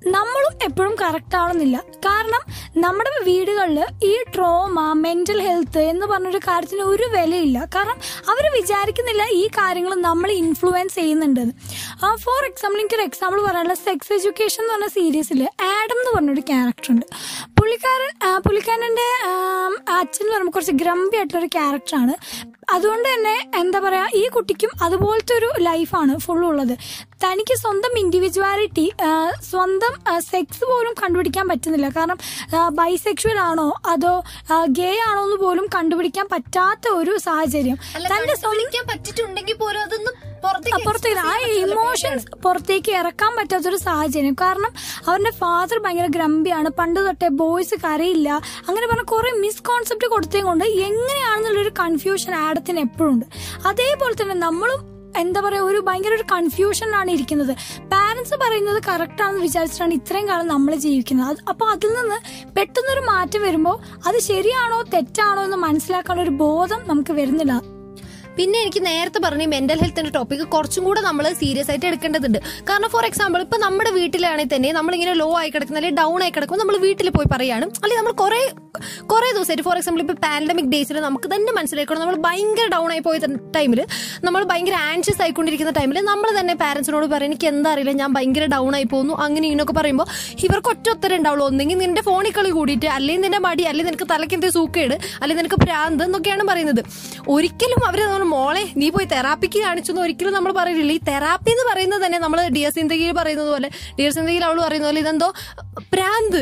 [0.05, 1.77] നമ്മളും എപ്പോഴും കറക്റ്റ് ആവണമെന്നില്ല.
[2.05, 2.41] കാരണം
[2.83, 3.79] നമ്മുടെ വീടുകളിൽ
[4.09, 7.57] ഈ ട്രോമ മെന്റൽ ഹെൽത്ത് എന്ന് പറഞ്ഞൊരു കാര്യത്തിന് ഒരു വിലയില്ല.
[7.75, 7.97] കാരണം
[8.31, 11.43] അവർ വിചാരിക്കുന്നില്ല ഈ കാര്യങ്ങൾ നമ്മൾ ഇൻഫ്ലുവൻസ് ചെയ്യുന്നുണ്ട്
[12.23, 15.41] ഫോർ എക്സാമ്പിൾ എനിക്കൊരു എക്സാമ്പിൾ പറയാനുള്ള സെക്സ് എഡ്യൂക്കേഷൻ എന്ന് പറഞ്ഞ സീരീസിൽ
[15.73, 17.05] ആഡം എന്ന് പറഞ്ഞൊരു ക്യാരക്ടർ ഉണ്ട്.
[17.59, 18.11] പുള്ളിക്കാരൻ
[18.45, 19.09] പുള്ളിക്കാരന്റെ
[19.99, 22.15] അച്ഛൻ എന്ന് പറയുമ്പോൾ കുറച്ച് ഗ്രംബി ആയിട്ടുള്ളൊരു ക്യാരക്ടറാണ്
[22.73, 26.75] അതുകൊണ്ട് തന്നെ എന്താ പറയാ ഈ കുട്ടിക്കും അതുപോലത്തെ ഒരു ലൈഫാണ് ഫുള്ളുള്ളത്
[27.23, 28.85] തനിക്ക് സ്വന്തം ഇൻഡിവിജ്വാലിറ്റി
[29.51, 31.89] സ്വന്തം സെക്സ് പോലും കണ്ടുപിടിക്കാൻ പറ്റുന്നില്ല.
[31.89, 32.17] കാരണം
[32.79, 34.23] ബൈസെക്ഷൽ ആണോ അതോ
[34.67, 37.77] ഗേ ആണോ എന്ന് പോലും കണ്ടുപിടിക്കാൻ പറ്റാത്ത ഒരു സാഹചര്യം.
[38.11, 44.33] തന്റെ സ്വന്തം പറ്റിട്ടുണ്ടെങ്കിൽ പോലും അതൊന്നും പുറത്തേക്ക് ആ ഇമോഷൻസ് പുറത്തേക്ക് ഇറക്കാൻ പറ്റാത്തൊരു സാഹചര്യം.
[44.33, 44.71] കാരണം
[45.07, 48.29] അവരുടെ ഫാദർ ഭയങ്കര ഗ്രംബിയാണ് പണ്ട് തൊട്ടേ ബോയ്സ് കരയില്ല.
[48.67, 53.25] അങ്ങനെ പറഞ്ഞ കുറെ മിസ്കോൺസെപ്റ്റ് കൊടുത്തേ കൊണ്ട് എങ്ങനെയാണെന്നുള്ളൊരു കൺഫ്യൂഷൻ ആഡത്തിന് എപ്പോഴും ഉണ്ട്.
[53.67, 57.53] അതേപോലെ തന്നെ നമ്മളും എന്താ പറയുക ഒരു ഭയങ്കര ഒരു കൺഫ്യൂഷനിലാണ് ഇരിക്കുന്നത്.
[57.93, 61.37] പാരൻസ് പറയുന്നത് കറക്റ്റാണെന്ന് വിചാരിച്ചിട്ടാണ് ഇത്രയും കാലം നമ്മൾ ജീവിക്കുന്നത്.
[61.49, 62.17] അപ്പോൾ അതിൽ നിന്ന്
[62.57, 63.77] പെട്ടെന്നൊരു മാറ്റം വരുമ്പോൾ
[64.07, 67.61] അത് ശരിയാണോ തെറ്റാണോ എന്ന് മനസ്സിലാക്കാനുള്ള ഒരു ബോധം നമുക്ക് വരുന്നില്ല.
[68.37, 72.39] പിന്നെ എനിക്ക് നേരത്തെ പറഞ്ഞ മെന്റൽ ഹെൽത്തിന്റെ ടോപ്പിക് കുറച്ചും കൂടെ നമ്മൾ സീരിയസ് ആയിട്ട് എടുക്കേണ്ടതുണ്ട്.
[72.69, 76.63] കാരണം ഫോർ എക്സാമ്പിൾ ഇപ്പൊ നമ്മുടെ വീട്ടിലാണെങ്കിൽ തന്നെ നമ്മളിങ്ങനെ ലോ ആയി കിടക്കുന്ന അല്ലെങ്കിൽ ഡൗൺ ആയി കിടക്കുമ്പോൾ
[76.63, 78.41] നമ്മൾ വീട്ടിൽ പോയി പറയാണ് അല്ലെങ്കിൽ നമ്മൾ കുറെ
[79.09, 83.17] കുറെ ദിവസമായിട്ട് ഫോർ എക്സാമ്പിൾ ഇപ്പൊ പാൻഡമിക് ഡേയ്സിൽ നമുക്ക് തന്നെ മനസ്സിലാക്കണം നമ്മൾ ഭയങ്കര ഡൗൺ ആയി പോയ
[83.57, 83.79] ടൈമിൽ
[84.25, 88.71] നമ്മൾ ഭയങ്കര ആൻഷ്യസ് ആയിക്കൊണ്ടിരിക്കുന്ന ടൈമിൽ നമ്മൾ തന്നെ പാരന്റ്സിനോട് പറയും എനിക്ക് എന്താ അറിയില്ല ഞാൻ ഭയങ്കര ഡൗൺ
[88.77, 89.13] ആയി പോകുന്നു.
[89.25, 90.07] അങ്ങനെ ഇങ്ങനെയൊക്കെ പറയുമ്പോൾ
[90.45, 91.45] ഇവർക്ക് ഒറ്റ ഉത്തരം ഉണ്ടാവുള്ളൂ.
[91.51, 96.03] ഒന്നെങ്കിൽ നിന്റെ ഫോണിൽ കളി കൂടിയിട്ട് അല്ലെങ്കിൽ നിന്റെ മടി അല്ലെങ്കിൽ നിനക്ക് തലയ്ക്ക് സൂക്കേട് അല്ലെങ്കിൽ നിനക്ക് പ്രാന്ത്
[96.07, 96.81] എന്നൊക്കെയാണ് പറയുന്നത്.
[97.35, 101.67] ഒരിക്കലും അവർ നമ്മൾ മോളെ നീ പോയി തെറാപ്പിക്ക് കാണിച്ചു എന്ന് ഒരിക്കലും നമ്മൾ പറയുന്നില്ല ഈ തെറാപ്പി എന്ന്
[101.71, 105.31] പറയുന്നത് തന്നെ നമ്മൾ ഡിയർ സിന്ദഗിയിൽ പറയുന്നത് പോലെ ഡിയർ സിന്ദഗിയിൽ അവൾ പറയുന്ന പോലെ ഇതെന്തോ
[105.95, 106.41] പ്രാന്ത്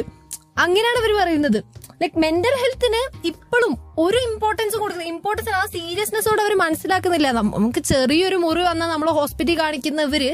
[0.64, 1.60] അങ്ങനെയാണ് അവർ പറയുന്നത്.
[2.02, 7.28] ലൈക് മെന്റൽ ഹെൽത്തിന് ഇപ്പോഴും ഒരു ഇമ്പോർട്ടൻസ് കൊടുക്കുന്നത് ഇമ്പോർട്ടൻസ് ആ സീരിയസ്നെസ്സോടെ അവർ മനസ്സിലാക്കുന്നില്ല.
[7.38, 10.30] നമുക്ക് ചെറിയൊരു മുറി വന്നാൽ നമ്മൾ ഹോസ്പിറ്റലിൽ കാണിക്കുന്നവര്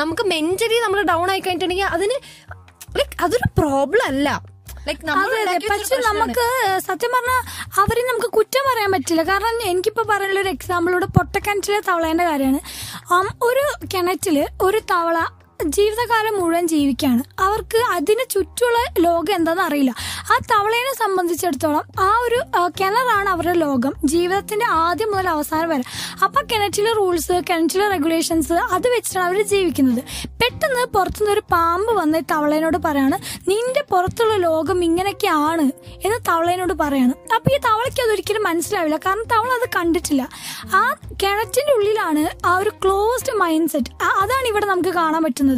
[0.00, 2.16] നമുക്ക് മെന്റലി നമ്മൾ ഡൗൺ ആയി കഴിഞ്ഞിട്ടുണ്ടെങ്കിൽ അതിന്
[2.98, 4.28] ലൈക് അതൊരു പ്രോബ്ലം അല്ല.
[4.86, 6.44] പക്ഷെ നമുക്ക്
[6.86, 7.42] സത്യം പറഞ്ഞാൽ
[7.82, 9.22] അവരെ നമുക്ക് കുറ്റം പറയാൻ പറ്റില്ല.
[9.30, 12.60] കാരണം എനിക്കിപ്പോ പറയാനുള്ള ഒരു എക്സാമ്പിൾ ഇവിടെ പൊട്ടക്കിണറ്റിലെ തവളേന്റെ കാര്യമാണ്.
[13.48, 15.18] ഒരു കിണറ്റിൽ ഒരു തവള
[15.66, 19.94] ജീവിതകാലം മുഴുവൻ ജീവിക്കുകയാണ് അവർക്ക് അതിന് ചുറ്റുമുള്ള ലോകം എന്താണെന്ന് അറിയില്ല.
[20.32, 22.38] ആ തവളേനെ സംബന്ധിച്ചിടത്തോളം ആ ഒരു
[22.80, 23.92] കിണറാണ് അവരുടെ ലോകം.
[24.04, 25.82] ജീവിതത്തിന്റെ ആദ്യം മുതൽ അവസാനം വരെ.
[26.24, 30.02] അപ്പൊ കിണറ്റിലെ റൂൾസ് കിണറ്റിലെ റെഗുലേഷൻസ് അത് വെച്ചിട്ടാണ് അവർ ജീവിക്കുന്നത്.
[30.42, 33.18] പെട്ടെന്ന് പുറത്തുനിന്ന് ഒരു പാമ്പ് വന്ന് തവളേനോട് പറയാണ്
[33.50, 35.66] നിന്റെ പുറത്തുള്ള ലോകം ഇങ്ങനെയൊക്കെയാണ്
[36.04, 37.14] എന്ന് തവളേനോട് പറയാണ്.
[37.34, 38.96] അപ്പൊ ഈ തവളയ്ക്ക് അതൊരിക്കലും മനസ്സിലാവില്ല.
[38.96, 40.28] കാരണം തവള അത് കണ്ടിട്ടില്ല.
[40.74, 45.51] ആ കിണറ്റിന്റെ ഉള്ളിലാണ് ആ ഒരു ക്ലോസ്ഡ് മൈൻഡ് സെറ്റ് അതാണ് ഇവിടെ നമുക്ക് കാണാൻ പറ്റുന്നത്.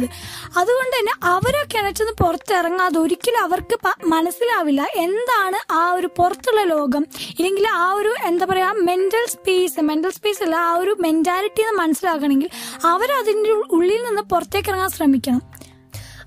[0.59, 3.75] അതുകൊണ്ട് തന്നെ അവരെ കിണറ്റിൽ പുറത്തിറങ്ങാതെ ഒരിക്കലും അവർക്ക്
[4.05, 7.05] മനസ്സിലാവില്ല എന്താണ് ആ ഒരു പുറത്തുള്ള ലോകം.
[7.37, 12.49] ഇല്ലെങ്കിൽ ആ ഒരു എന്താ പറയാ മെന്റൽ സ്പേസ് മെന്റൽ സ്പേസ് അല്ല ആ ഒരു മെന്റാലിറ്റി എന്ന് മനസ്സിലാക്കണമെങ്കിൽ
[12.85, 15.41] അവരതിന്റെ ഉള്ളിൽ നിന്ന് പുറത്തേക്ക് ഇറങ്ങാൻ ശ്രമിക്കണം.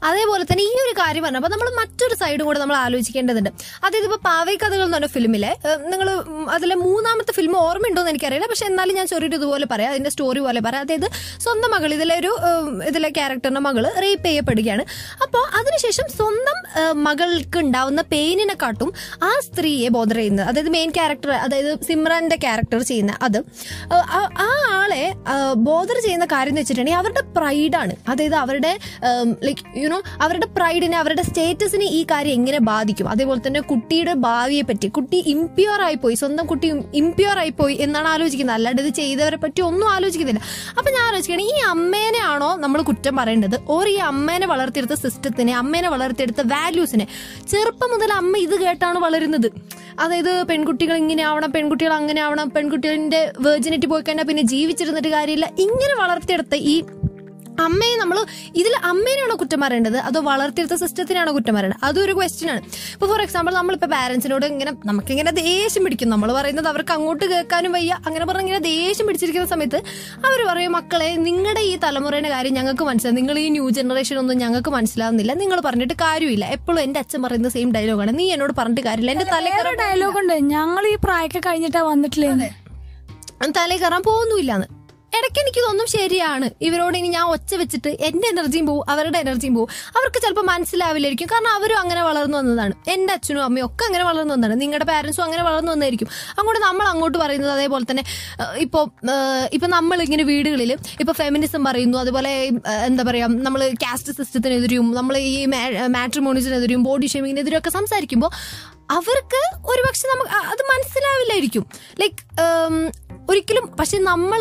[0.08, 3.50] അതേപോലെ തന്നെ ഈ ഒരു കാര്യം പറഞ്ഞപ്പോൾ നമ്മൾ മറ്റൊരു സൈഡും കൂടെ നമ്മൾ ആലോചിക്കേണ്ടതുണ്ട്.
[3.84, 5.52] അതായത് ഇപ്പൊ പാവൈ കഥകൾ എന്ന് പറഞ്ഞ ഫിലിമിലെ
[5.92, 6.08] നിങ്ങൾ
[6.56, 8.48] അതിലെ മൂന്നാമത്തെ ഫിലിം ഓർമ്മയുണ്ടോ എന്ന് എനിക്കറിയില്ല.
[8.52, 10.84] പക്ഷെ എന്നാലും ഞാൻ ചെറിയൊരു ഇതുപോലെ പറയാം അതിന്റെ സ്റ്റോറി പോലെ പറയാം.
[10.86, 11.08] അതായത്
[11.44, 12.32] സ്വന്തം മകൾ ഇതിലെ ഒരു
[12.90, 14.84] ഇതിലെ ക്യാരക്ടറിന്റെ മകൾ റേപ്പ് ചെയ്യപ്പെടുകയാണ്.
[15.26, 16.58] അപ്പോൾ അതിനുശേഷം സ്വന്തം
[17.08, 18.90] മകൾക്ക് ഉണ്ടാവുന്ന പെയിനിനെ കാട്ടും
[19.28, 23.38] ആ സ്ത്രീയെ ബോധർ ചെയ്യുന്നത് അതായത് മെയിൻ ക്യാരക്ടർ അതായത് സിമ്രാന്റെ ക്യാരക്ടർ ചെയ്യുന്ന അത്
[24.46, 25.04] ആ ആളെ
[25.68, 28.72] ബോധർ ചെയ്യുന്ന കാര്യം എന്ന് വെച്ചിട്ടുണ്ടെങ്കിൽ അവരുടെ പ്രൈഡാണ് അതായത് അവരുടെ
[29.46, 33.06] ലൈക്ക് യുനോ അവരുടെ പ്രൈഡിനെ അവരുടെ സ്റ്റേറ്റസിനെ ഈ കാര്യം എങ്ങനെ ബാധിക്കും?
[33.12, 36.68] അതേപോലെ തന്നെ കുട്ടിയുടെ ഭാവിയെ പറ്റി കുട്ടി ഇംപ്യൂർ ആയി പോയി സ്വന്തം കുട്ടി
[37.00, 38.56] ഇംപ്യൂർ ആയി പോയി എന്നാണ് ആലോചിക്കുന്നത്.
[38.58, 40.42] അല്ലാണ്ട് ഇത് ചെയ്തവരെ പറ്റി ഒന്നും ആലോചിക്കുന്നില്ല.
[40.78, 43.56] അപ്പൊ ഞാൻ ആലോചിക്കുകയാണ് ഈ അമ്മേനെ ആണോ നമ്മൾ കുറ്റം പറയേണ്ടത്?
[43.76, 47.06] ഓർ ഈ അമ്മേനെ വളർത്തിയെടുത്ത സിസ്റ്റത്തിനെ അമ്മേനെ വളർത്തിയെടുത്ത വാല്യൂസിനെ
[47.52, 49.48] ചെറുപ്പം മുതൽ അമ്മ ഇത് കേട്ടാണ് വളരുന്നത്.
[50.02, 55.46] അതായത് പെൺകുട്ടികൾ ഇങ്ങനെ ആവണം പെൺകുട്ടികൾ അങ്ങനെ ആവണം പെൺകുട്ടികളുടെ വേർജിനിറ്റി പോയി കഴിഞ്ഞാൽ പിന്നെ ജീവിച്ചിരുന്നിട്ട് കാര്യമില്ല.
[55.64, 56.74] ഇങ്ങനെ വളർത്തിയെടുത്ത ഈ
[57.66, 58.18] അമ്മയെ നമ്മൾ
[58.60, 59.96] ഇതിൽ അമ്മേനാണോ കുറ്റം പറയേണ്ടത്?
[60.08, 61.80] അതോ വളർത്തിയെടുത്ത സിസ്റ്റത്തിനാണോ കുറ്റം പറയേണ്ടത്?
[61.88, 62.62] അതും ഒരു ക്വസ്റ്റ്യൻ ആണ്.
[62.94, 66.10] ഇപ്പൊ ഫോർ എക്സാമ്പിൾ നമ്മളിപ്പോ പാരന്റ്സിനോട് ഇങ്ങനെ നമുക്കിങ്ങനെ ദേഷ്യം പിടിക്കും.
[66.14, 67.92] നമ്മൾ പറയുന്നത് അവർക്ക് അങ്ങോട്ട് കേൾക്കാനും വയ്യ.
[68.06, 69.80] അങ്ങനെ പറഞ്ഞ് ഇങ്ങനെ ദേഷ്യം പിടിച്ചിരിക്കുന്ന സമയത്ത്
[70.28, 74.72] അവർ പറയും മക്കളെ നിങ്ങളുടെ ഈ തലമുറയുടെ കാര്യം ഞങ്ങൾക്ക് മനസ്സിലാവും നിങ്ങൾ ഈ ന്യൂ ജനറേഷൻ ഒന്നും ഞങ്ങൾക്ക്
[74.78, 75.32] മനസ്സിലാവുന്നില്ല.
[75.42, 76.44] നിങ്ങൾ പറഞ്ഞിട്ട് കാര്യമില്ല.
[76.58, 79.12] എപ്പോഴും എന്റെ അച്ഛൻ പറയുന്ന സെയിം ഡയലോഗാണ് നീ എന്നോട് പറഞ്ഞിട്ട് കാര്യമില്ല.
[79.16, 80.36] എന്റെ തലേ ഡയലോഗുണ്ട് ഡയലോഗ് ഉണ്ട്.
[80.54, 82.50] ഞങ്ങൾ ഈ പ്രായമൊക്കെ കഴിഞ്ഞിട്ടാ വന്നിട്ടില്ലേ?
[83.60, 84.68] തലേ കയറാൻ പോകുന്നില്ലാന്ന്
[85.18, 86.46] ഇടയ്ക്ക് എനിക്ക് തോന്നും ശരിയാണ്.
[86.68, 89.70] ഇവരോട് ഇനി ഞാൻ ഒച്ച വെച്ചിട്ട് എന്റെ എനർജിയും പോവും അവരുടെ എനർജിയും പോവും.
[89.98, 91.28] അവർക്ക് ചിലപ്പോൾ മനസ്സിലാവില്ലായിരിക്കും.
[91.32, 92.74] കാരണം അവരും അങ്ങനെ വളർന്നു വന്നതാണ്.
[92.94, 94.56] എന്റെ അച്ഛനും അമ്മയും ഒക്കെ അങ്ങനെ വളർന്നു വന്നതാണ്.
[94.62, 98.04] നിങ്ങളുടെ പാരന്റ്സും അങ്ങനെ വളർന്നു വന്നായിരിക്കും അങ്ങോട്ട് നമ്മൾ അങ്ങോട്ട് പറയുന്നത് അതേപോലെ തന്നെ
[98.66, 98.84] ഇപ്പോൾ
[99.56, 100.72] ഇപ്പൊ നമ്മൾ ഇങ്ങനെ വീടുകളിൽ
[101.02, 101.98] ഇപ്പൊ ഫെമിനിസം പറയുന്നു.
[102.04, 102.32] അതുപോലെ
[102.88, 105.34] എന്താ പറയാ നമ്മൾ കാസ്റ്റ് സിസ്റ്റത്തിനെതിരെയും നമ്മൾ ഈ
[105.96, 108.30] മാട്രിമോണീസിനെതിരെയും ബോഡി ഷേമിങ്ങിനെതിരെയും ഒക്കെ സംസാരിക്കുമ്പോൾ
[108.96, 111.64] അവർക്ക് ഒരുപക്ഷെ നമുക്ക് അത് മനസ്സിലാവില്ലായിരിക്കും.
[112.00, 112.22] ലൈക്ക്
[113.30, 114.40] ഒരിക്കലും പക്ഷെ നമ്മൾ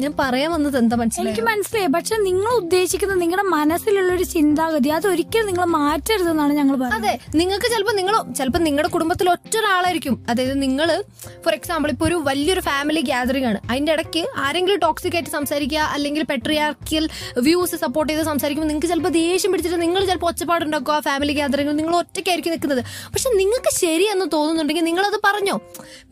[0.00, 1.28] ഞാൻ പറയാൻ വന്നത് എന്താ മനസ്സിലായി?
[1.28, 1.86] എനിക്ക് മനസ്സിലായി.
[1.86, 7.08] പക്ഷെ നിങ്ങൾ ഉദ്ദേശിക്കുന്നത് നിങ്ങളുടെ മനസ്സിലുള്ള ഒരു ചിന്താഗതി അത് ഒരിക്കലും നിങ്ങൾ മാറ്റരുതെന്നാണ് ഞങ്ങൾ പറയുന്നത്.
[7.08, 11.04] അതെ നിങ്ങൾക്ക് ചിലപ്പോൾ നിങ്ങൾ ചിലപ്പോൾ നിങ്ങളുടെ കുടുംബത്തിൽ ഒറ്റ ഒരാളായിരിക്കും അതായത് നിങ്ങൾ
[11.44, 13.60] ഫോർ എക്സാമ്പിൾ ഇപ്പോൾ ഒരു വലിയൊരു ഫാമിലി ഗ്യാതറിംഗ് ആണ്.
[13.70, 17.08] അതിന്റെ ഇടയ്ക്ക് ആരെങ്കിലും ടോക്സിക് ആയിട്ട് സംസാരിക്കുക അല്ലെങ്കിൽ പെട്രിയാർക്കിയൽ
[17.48, 21.96] വ്യൂസ് സപ്പോർട്ട് ചെയ്ത് സംസാരിക്കുമ്പോൾ നിങ്ങൾക്ക് ചിലപ്പോൾ ദേഷ്യം പിടിച്ചിട്ട് നിങ്ങൾ ചിലപ്പോൾ ഒച്ചപ്പാടുണ്ടാക്കുക ആ ഫാമിലി ഗ്യാതറിംഗിൽ നിങ്ങൾ
[21.96, 22.82] ഒറ്റയ്ക്കായിരിക്കും നിൽക്കുന്നത്.
[23.12, 25.56] പക്ഷെ നിങ്ങൾക്ക് ശരിയെന്ന് തോന്നുന്നുണ്ടെങ്കിൽ നിങ്ങളത് പറഞ്ഞോ.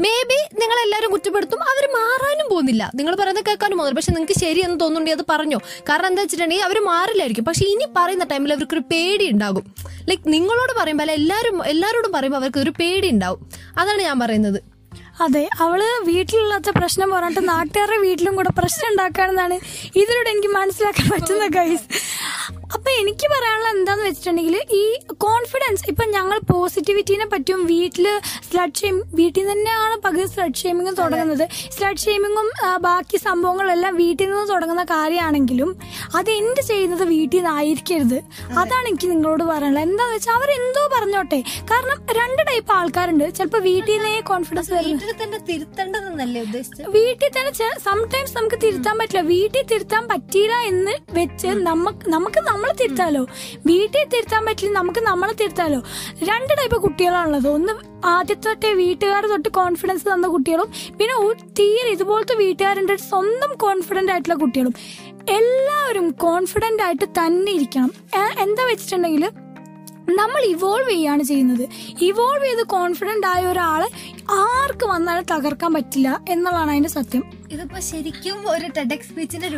[0.05, 2.91] മേ ബി നിങ്ങളെല്ലാവരും കുറ്റപ്പെടുത്തും അവർ മാറാനും പോകുന്നില്ല.
[2.95, 5.59] നിങ്ങൾ പറയുന്നത് കേൾക്കാനും പോകുന്നില്ല പക്ഷെ നിങ്ങൾക്ക് ശരിയെന്ന് തോന്നുന്നുണ്ടെങ്കിൽ അത് പറഞ്ഞോ.
[5.89, 7.45] കാരണം എന്താ വെച്ചിട്ടുണ്ടെങ്കിൽ അവർ മാറില്ലായിരിക്കും.
[7.45, 9.65] പക്ഷെ ഇനി പറയുന്ന ടൈമിൽ അവർക്കൊരു പേടി ഉണ്ടാകും.
[10.09, 13.41] ലൈക്ക് നിങ്ങളോട് പറയുമ്പോൾ അല്ല എല്ലാവരും എല്ലാവരോടും പറയുമ്പോൾ അവർക്ക് ഒരു പേടി ഉണ്ടാവും.
[13.79, 14.61] അതാണ് ഞാൻ പറയുന്നത്.
[15.25, 19.57] അതെ അവൾ വീട്ടിലില്ലാത്ത പ്രശ്നം പറഞ്ഞിട്ട് നാട്ടുകാരുടെ വീട്ടിലും കൂടെ പ്രശ്നം ഉണ്ടാക്കാണെന്നാണ്
[20.01, 21.87] ഇതിലൂടെ എനിക്ക് മനസ്സിലാക്കാൻ പറ്റുന്ന ഗൈസ്
[22.75, 24.85] അപ്പൊ എനിക്ക് പറയാനുള്ള എന്താന്ന് വെച്ചിട്ടുണ്ടെങ്കിൽ ഈ
[25.27, 28.07] കോൺഫിഡൻസ് ഇപ്പൊ ഞങ്ങൾ പോസിറ്റിവിറ്റിനെ പറ്റും വീട്ടിൽ
[28.49, 31.45] സ്ലഡ് ഷെയിം വീട്ടിൽ തന്നെയാണ് പകുതി സ്ലഡ് ഷെയിമിങ്ങും തുടങ്ങുന്നത്.
[31.77, 32.49] സ്ലഡ് ഷെയിമിങ്ങും
[32.87, 35.71] ബാക്കി സംഭവങ്ങളെല്ലാം വീട്ടിൽ നിന്ന് തുടങ്ങുന്ന കാര്യമാണെങ്കിലും
[36.19, 38.19] അത് എന്ത് ചെയ്യുന്നത് വീട്ടിൽ നിന്നായിരിക്കരുത്.
[38.63, 39.85] അതാണ് എനിക്ക് നിങ്ങളോട് പറയാനുള്ളത്.
[39.89, 41.41] എന്താന്ന് വെച്ചാൽ അവരെന്തോ പറഞ്ഞോട്ടെ.
[41.71, 43.27] കാരണം രണ്ട് ടൈപ്പ് ആൾക്കാരുണ്ട്.
[43.39, 46.89] ചിലപ്പോൾ വീട്ടിൽ നിന്നേ കോൺഫിഡൻസ് വീട്ടിൽ തന്നെ തിരുത്തേണ്ടതെന്നല്ലേ ഉദ്ദേശിച്ചത്?
[46.99, 47.53] വീട്ടിൽ തന്നെ
[47.89, 49.25] സംടൈംസ് നമുക്ക് തിരുത്താൻ പറ്റില്ല.
[49.35, 53.27] വീട്ടിൽ തിരുത്താൻ പറ്റിയില്ല എന്ന് വെച്ച് നമുക്ക് നമുക്ക് നമ്മളെ തിരുത്താലോ?
[53.67, 55.79] വീട്ടിൽ തിരുത്താൻ പറ്റില്ല നമുക്ക് നമ്മളെ തിരുത്താലോ?
[56.29, 57.49] രണ്ട് ടൈപ്പ് കുട്ടികളാണുള്ളത്.
[57.49, 57.73] ഒന്ന്
[58.07, 61.15] ആദ്യത്തെ തൊട്ടേ വീട്ടുകാർ തൊട്ട് കോൺഫിഡൻസ് തന്ന കുട്ടികളും പിന്നെ
[61.59, 64.75] തീരെ ഇതുപോലത്തെ വീട്ടുകാരുടെ സ്വന്തം കോൺഫിഡന്റ് ആയിട്ടുള്ള കുട്ടികളും.
[65.31, 67.93] എല്ലാവരും കോൺഫിഡന്റ് ആയിട്ട് തന്നെ ഇരിക്കണം.
[68.39, 69.31] എന്താ വെച്ചിട്ടുണ്ടെങ്കിൽ
[70.11, 71.69] നമ്മൾ ഇവോൾവ് ചെയ്യാണ് ചെയ്യുന്നത്.
[72.01, 73.91] ഇവോൾവ് ചെയ്ത് കോൺഫിഡന്റ് ആയ ഒരാളെ
[74.31, 77.40] ആർക്ക് വന്നാലും തകർക്കാൻ പറ്റില്ല എന്നുള്ളതാണ് അതിന്റെ സത്യം.
[77.55, 79.49] ഇതിപ്പോ ശരിക്കും ഒരു ടെഡക് സ്പീച്ചിന്റെ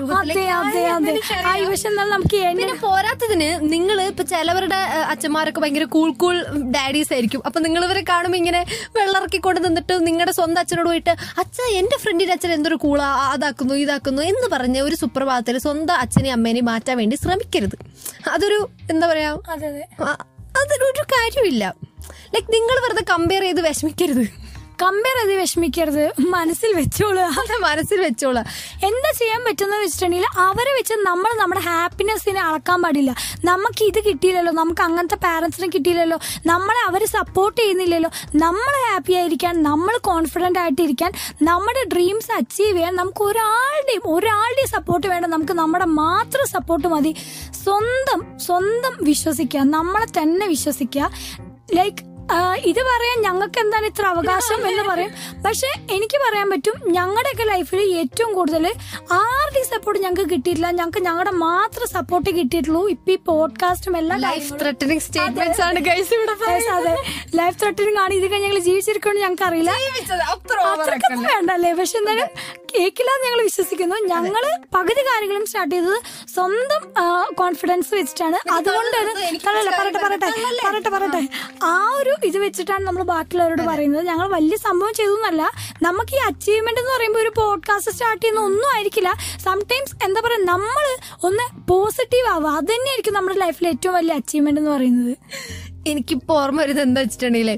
[2.58, 4.78] പിന്നെ പോരാത്തതിന് നിങ്ങൾ ഇപ്പൊ ചിലവരുടെ
[5.12, 6.36] അച്ഛന്മാരൊക്കെ ഭയങ്കര കൂൾ കൂൾ
[6.76, 7.42] ഡാഡീസ് ആയിരിക്കും.
[7.46, 8.62] അപ്പൊ നിങ്ങൾ ഇവരെ കാണുമ്പോൾ ഇങ്ങനെ
[8.96, 14.48] വെള്ളറക്കിക്കൊണ്ട് നിന്നിട്ട് നിങ്ങളുടെ സ്വന്തം അച്ഛനോട് പോയിട്ട് അച്ഛ എന്റെ ഫ്രണ്ടിന്റെ അച്ഛൻ എന്തൊരു കൂളാ അതാക്കുന്നു ഇതാക്കുന്നു എന്ന്
[14.56, 17.76] പറഞ്ഞ ഒരു സുപ്രഭാതത്തിൽ സ്വന്തം അച്ഛനെയും അമ്മേനെയും മാറ്റാൻ വേണ്ടി ശ്രമിക്കരുത്.
[18.34, 18.60] അതൊരു
[18.94, 19.32] എന്താ പറയാ
[20.60, 21.64] അതൊരു കാര്യമില്ല.
[22.34, 24.24] ലൈക് നിങ്ങൾ വെറുതെ കമ്പയർ ചെയ്ത് വിഷമിക്കരുത്.
[24.82, 26.12] കമ്പയർ ചെയ്ത് വിഷമിക്കരുത്.
[26.20, 27.22] മനസ്സിൽ വെച്ചോളൂ.
[27.22, 28.42] അത് മനസ്സിൽ വെച്ചോളൂ.
[28.86, 33.14] എന്താ ചെയ്യാൻ പറ്റുന്ന വെച്ചിട്ടുണ്ടെങ്കിൽ അവരെ വെച്ച് നമ്മൾ നമ്മുടെ ഹാപ്പിനെസ്സിനെ അളക്കാൻ പാടില്ല.
[33.44, 38.10] നമുക്ക് ഇത് കിട്ടിയില്ലല്ലോ നമുക്ക് അങ്ങനത്തെ പാരന്റ്സിനെ കിട്ടിയില്ലല്ലോ നമ്മളെ അവർ സപ്പോർട്ട് ചെയ്യുന്നില്ലല്ലോ.
[38.34, 45.26] നമ്മൾ ഹാപ്പി ആയിരിക്കാൻ നമ്മൾ കോൺഫിഡന്റ് ആയിട്ടിരിക്കാൻ നമ്മുടെ ഡ്രീംസ് അച്ചീവ് ചെയ്യാൻ നമുക്ക് ഒരാളുടെയും ഒരാളുടെയും സപ്പോർട്ട് വേണ്ട.
[45.26, 47.16] നമുക്ക് നമ്മുടെ മാത്രം സപ്പോർട്ട് മതി.
[47.64, 49.60] സ്വന്തം സ്വന്തം വിശ്വസിക്കുക.
[49.60, 51.10] നമ്മളെ തന്നെ വിശ്വസിക്കുക.
[51.74, 52.11] ലൈക്ക്
[52.70, 55.12] ഇത് പറയാൻ ഞങ്ങൾക്ക് എന്താണ് ഇത്ര അവകാശം എന്ന് പറയും
[55.44, 58.64] പക്ഷെ എനിക്ക് പറയാൻ പറ്റും ഞങ്ങളുടെയൊക്കെ ലൈഫിൽ ഏറ്റവും കൂടുതൽ
[59.18, 60.70] ആരുടെയും സപ്പോർട്ട് ഞങ്ങൾക്ക് കിട്ടിയിട്ടില്ല.
[60.78, 62.82] ഞങ്ങൾക്ക് ഞങ്ങളുടെ മാത്രം സപ്പോർട്ട് കിട്ടിയിട്ടുള്ളൂ.
[62.94, 66.34] ഇപ്പൊ ഈ പോഡ്കാസ്റ്റും എല്ലാം ലൈഫ് ത്രെറ്റനിങ് സ്റ്റേറ്റ്മെന്റ്സ് ആണ് ഗൈസ് ഇവിടെ
[66.78, 66.94] അതെ.
[67.40, 68.12] ലൈഫ് ത്രെറ്റനിങ് ആണ്.
[68.20, 69.72] ഇത് ഞങ്ങൾ ജീവിച്ചിരിക്കുമെന്ന് ഞങ്ങൾക്ക് അറിയില്ല
[71.30, 71.72] വേണ്ടല്ലേ?
[71.80, 72.28] പക്ഷെ എന്തായാലും
[72.76, 73.96] കേക്കില്ല ഞങ്ങൾ വിശ്വസിക്കുന്നു.
[74.12, 74.44] ഞങ്ങൾ
[74.76, 75.98] പകുതി കാര്യങ്ങളും സ്റ്റാർട്ട് ചെയ്തത്
[76.34, 76.82] സ്വന്തം
[77.40, 78.38] കോൺഫിഡൻസ് വെച്ചിട്ടാണ്.
[78.56, 78.96] അതുകൊണ്ട്
[79.46, 80.28] തള്ളല്ല, പറയട്ടെ പറയട്ടെ
[80.68, 81.22] പറയട്ടെ പറയട്ടെ
[81.70, 81.72] ആ.
[82.00, 84.04] ഒരു ഇത് വെച്ചിട്ടാണ് നമ്മൾ ബാക്കിയുള്ളവരോട് പറയുന്നത്.
[84.10, 85.42] ഞങ്ങൾ വലിയ സംഭവം ചെയ്തു എന്നല്ല
[85.88, 89.12] നമുക്ക് ഈ അച്ചീവ്മെന്റ് എന്ന് പറയുമ്പോൾ ഒരു പോഡ്കാസ്റ്റ് സ്റ്റാർട്ട് ചെയ്യുന്ന ഒന്നും ആയിരിക്കില്ല.
[89.46, 90.86] സംടൈംസ് എന്താ പറയാ നമ്മൾ
[91.28, 92.54] ഒന്ന് പോസിറ്റീവ് ആവുക.
[92.60, 95.14] അത് തന്നെയായിരിക്കും നമ്മുടെ ലൈഫിലെ ഏറ്റവും വലിയ അച്ചീവ്മെന്റ് എന്ന് പറയുന്നത്.
[95.90, 97.50] എനിക്കിപ്പോ ഓർമ്മ വരുന്നത് എന്താ വെച്ചിട്ടുണ്ടെങ്കിൽ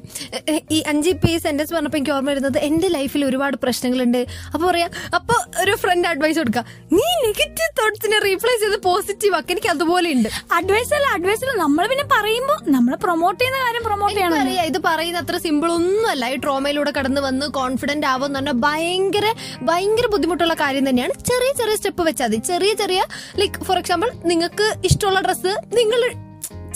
[0.72, 4.20] ഈ അഞ്ച് പി സെന്റൻസ് പറഞ്ഞപ്പോ എനിക്ക് ഓർമ്മ വരുന്നത് എന്റെ ലൈഫിൽ ഒരുപാട് പ്രശ്നങ്ങളുണ്ട്.
[4.54, 9.52] അപ്പോൾ പറയാ അപ്പോൾ ഒരു ഫ്രണ്ട് അഡ്വൈസ് കൊടുക്കുക നീ നെഗറ്റീവ് തോട്ട്സിനെ റീപ്ലേസ് ചെയ്ത് പോസിറ്റീവ് ആക്കി.
[9.54, 10.28] എനിക്ക് അതുപോലെ ഉണ്ട്.
[10.58, 11.56] അഡ്വൈസ് അല്ല അഡ്വൈസ് അല്ല.
[11.62, 14.38] നമ്മൾ പിന്നെ പറയുമ്പോൾ നമ്മൾ പ്രൊമോട്ട് ചെയ്യുന്ന കാര്യം പ്രൊമോട്ട് ചെയ്യണം.
[14.44, 16.24] അറിയാം ഇത് പറയുന്ന അത്ര സിമ്പിൾ ഒന്നുമല്ല.
[16.34, 19.26] ഈ ട്രോമയിലൂടെ കടന്നു വന്ന് കോൺഫിഡന്റ് ആവുമെന്ന് പറഞ്ഞാൽ ഭയങ്കര
[19.70, 21.14] ഭയങ്കര ബുദ്ധിമുട്ടുള്ള കാര്യം തന്നെയാണ്.
[21.30, 22.38] ചെറിയ ചെറിയ സ്റ്റെപ്പ് വെച്ചാൽ മതി.
[22.50, 23.00] ചെറിയ ചെറിയ
[23.40, 26.02] ലൈക്ക് ഫോർ എക്സാമ്പിൾ നിങ്ങൾക്ക് ഇഷ്ടമുള്ള ഡ്രസ്സ് നിങ്ങൾ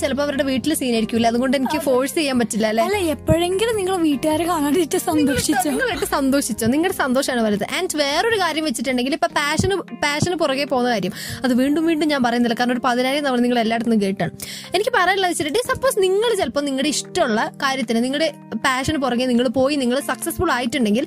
[0.03, 1.27] ചിലപ്പോൾ അവരുടെ വീട്ടിൽ സീൻ ആയിരിക്കില്ല?
[1.33, 2.85] അതുകൊണ്ട് എനിക്ക് ഫോഴ്സ് ചെയ്യാൻ പറ്റില്ല അല്ലെ?
[2.89, 5.69] അല്ല എപ്പോഴെങ്കിലും നിങ്ങൾ വീട്ടുകാരെ കാണാണ്ടിട്ട് സന്തോഷിച്ചോ?
[5.71, 6.67] നിങ്ങളായിട്ട് സന്തോഷിച്ചോ?
[6.75, 7.65] നിങ്ങളുടെ സന്തോഷമാണ് വലുത്.
[7.77, 11.13] ആൻഡ് വേറൊരു കാര്യം വെച്ചിട്ടുണ്ടെങ്കിൽ ഇപ്പൊ പാഷന് പാഷന് പുറകെ പോകുന്ന കാര്യം.
[11.45, 12.57] അത് വീണ്ടും വീണ്ടും ഞാൻ പറയുന്നില്ല.
[12.61, 14.33] കാരണം ഒരു പതിനായിരം തവണ നിങ്ങൾ എല്ലായിടത്തും കേട്ടാണ്.
[14.77, 18.29] എനിക്ക് പറയാനുള്ളത് വെച്ചിട്ടുണ്ടെങ്കിൽ സപ്പോസ് നിങ്ങൾ ചിലപ്പോൾ നിങ്ങളുടെ ഇഷ്ടമുള്ള കാര്യത്തിന് നിങ്ങളുടെ
[18.67, 21.05] പാഷന് പുറകെ നിങ്ങൾ പോയി നിങ്ങൾ സക്സസ്ഫുൾ ആയിട്ടുണ്ടെങ്കിൽ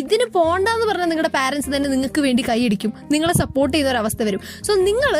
[0.00, 2.92] ഇതിന് പോണ്ടെന്ന് പറഞ്ഞാൽ നിങ്ങളുടെ പാരന്റ്സ് തന്നെ നിങ്ങൾക്ക് വേണ്ടി കൈയടിക്കും.
[3.12, 4.40] നിങ്ങളെ സപ്പോർട്ട് ചെയ്യുന്ന ഒരു അവസ്ഥ വരും.
[4.66, 5.12] സോ നിങ്ങൾ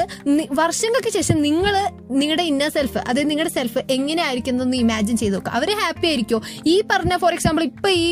[0.60, 1.74] വർഷങ്ങൾക്ക് ശേഷം നിങ്ങൾ
[2.20, 6.40] നിങ്ങളുടെ ഇന്നർ സെൽഫ് അതായത് നിങ്ങളുടെ സെൽഫ് എങ്ങനെ ആയിരിക്കും എന്നൊന്ന് ഇമാജിൻ ചെയ്ത് നോക്കുക അവർ ഹാപ്പി ആയിരിക്കോ?
[6.72, 8.04] ഈ പറഞ്ഞ ഫോർ എക്സാമ്പിൾ ഇപ്പൊ ഈ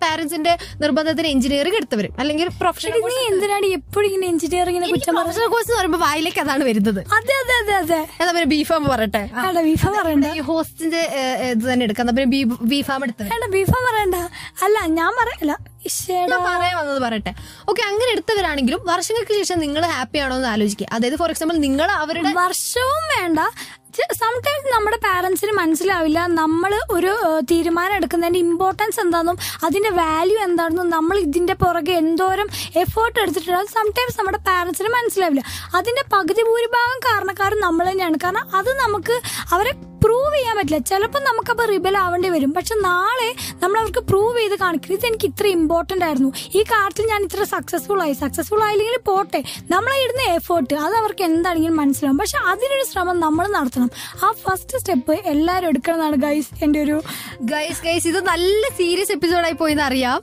[0.00, 5.78] പാരന്റ്സിന്റെ നിർബന്ധത്തിന് എഞ്ചിനീയറിംഗ് എടുത്തവരും അല്ലെങ്കിൽ പ്രൊഫഷണൽ നീ എന്തിനാണ് എപ്പോഴും ഇങ്ങനെ എഞ്ചിനീയറിംഗിനെ കുറ്റം പ്രൊഫഷണൽ കോഴ്സ് എന്ന്
[5.78, 7.00] പറയുമ്പോൾ വായിലേക്ക് അതാണ് വരുന്നത്.
[7.18, 8.00] അതെ അതെ അതെ അതെ.
[8.20, 9.22] എന്നാ പിന്നെ ബീഫാം പറയട്ടെ.
[9.68, 10.32] ബി ഫാം പറയണ്ട.
[10.40, 11.02] ഈ ഹോസ്റ്റിന്റെ
[11.52, 12.12] ഇത് തന്നെ എടുക്കാം.
[12.18, 14.20] ബി പിന്നെ ബീഫാം എടുത്തത് ബി ഫാം പറയണ്ട.
[14.66, 15.54] അല്ല ഞാൻ പറയല്ല
[16.44, 17.32] പറയാൻ വന്നത് പറയട്ടെ.
[17.70, 20.86] ഓക്കെ അങ്ങനെ എടുത്തവരാണെങ്കിലും വർഷങ്ങൾക്ക് ശേഷം നിങ്ങൾ ഹാപ്പി ആണോ എന്ന് ആലോചിക്കുക.
[20.96, 23.40] അതായത് ഫോർ എക്സാമ്പിൾ നിങ്ങൾ അവരുടെ വർഷവും വേണ്ട.
[24.22, 26.26] സംടൈംസ് നമ്മുടെ പാരന്റ്സിന് മനസ്സിലാവില്ല.
[26.26, 27.12] നമ്മൾ ഒരു
[27.50, 32.48] തീരുമാനം എടുക്കുന്നതിന്റെ ഇമ്പോർട്ടൻസ് എന്താണെന്നും അതിന്റെ വാല്യൂ എന്താണെന്നും നമ്മൾ ഇതിന്റെ പുറകെ എന്തോരം
[32.82, 35.44] എഫേർട്ട് എടുത്തിട്ടുണ്ടാകും സംടൈംസ് നമ്മുടെ പാരന്റ്സിന് മനസ്സിലാവില്ല.
[35.74, 38.18] അതിന്റെ പകുതി ഭൂരിഭാഗം കാരണക്കാരും നമ്മൾ തന്നെയാണ്.
[38.24, 39.16] കാരണം അത് നമുക്ക്
[39.52, 39.74] അവരെ
[40.06, 40.78] പ്രൂവ് ചെയ്യാൻ പറ്റില്ല.
[40.90, 42.52] ചിലപ്പോൾ നമുക്കപ്പോൾ റിബൽ ആവേണ്ടി വരും.
[42.54, 43.30] പക്ഷെ നാളെ
[43.62, 44.92] നമ്മൾ അവർക്ക് പ്രൂവ് ചെയ്ത് കാണിക്കും.
[44.92, 46.32] ഇത് എനിക്ക് ഇത്ര ഇമ്പോർട്ടന്റ് ആയിരുന്നു.
[46.54, 48.12] ഈ കാര്യത്തിൽ ഞാൻ ഇത്ര സക്സസ്ഫുൾ ആയി.
[48.12, 49.42] സക്സസ്ഫുൾ ആയില്ലെങ്കിൽ പോട്ടെ.
[49.70, 52.18] നമ്മളെ ഇടുന്ന എഫേർട്ട് അത് അവർക്ക് എന്താണെങ്കിലും മനസ്സിലാവും.
[52.18, 53.90] പക്ഷെ അതിനൊരു ശ്രമം നമ്മൾ നടത്തണം.
[54.24, 56.96] ആ ഫസ്റ്റ് സ്റ്റെപ്പ് എല്ലാവരും എടുക്കണം എന്നാണ് ഗൈസ് എന്റെ ഒരു
[57.52, 60.18] ഗൈസ് ഗൈസ് ഇത് നല്ല സീരിയസ് എപ്പിസോഡായി പോയി അറിയാം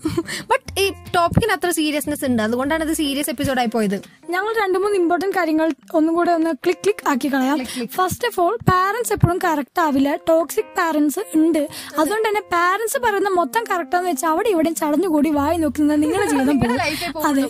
[0.52, 2.42] ബട്ട് ഈ ടോപ്പിക്കിന് അത്ര സീരിയസ്നെസ് ഉണ്ട്.
[2.44, 3.98] അതുകൊണ്ടാണ് ഇത് സീരിയസ് എപ്പിസോഡായി പോയത്.
[4.30, 7.60] ഞങ്ങൾ രണ്ടു മൂന്ന് ഇമ്പോർട്ടന്റ് കാര്യങ്ങൾ ഒന്നും കൂടെ ഒന്ന് ക്ലിക്ക് ക്ലിക്ക് ആക്കി കളയാം.
[7.98, 11.62] ഫസ്റ്റ് ഓഫ് ഓൾ പാരന്റ്സ് എപ്പോഴും കറക്റ്റ് ആവില്ല ടോക്സിക് പാരന്റ്സ് ഉണ്ട്.
[12.00, 17.26] അതുകൊണ്ട് തന്നെ പാരന്റ്സ് പറയുന്ന മൊത്തം കറക്റ്റാന്ന് വെച്ചാൽ അവിടെ ഇവിടെയും ചടഞ്ഞുകൂടി വായി നോക്കുന്നത് നിങ്ങളുടെ ജീവിതം പോകും
[17.30, 17.46] അതെ.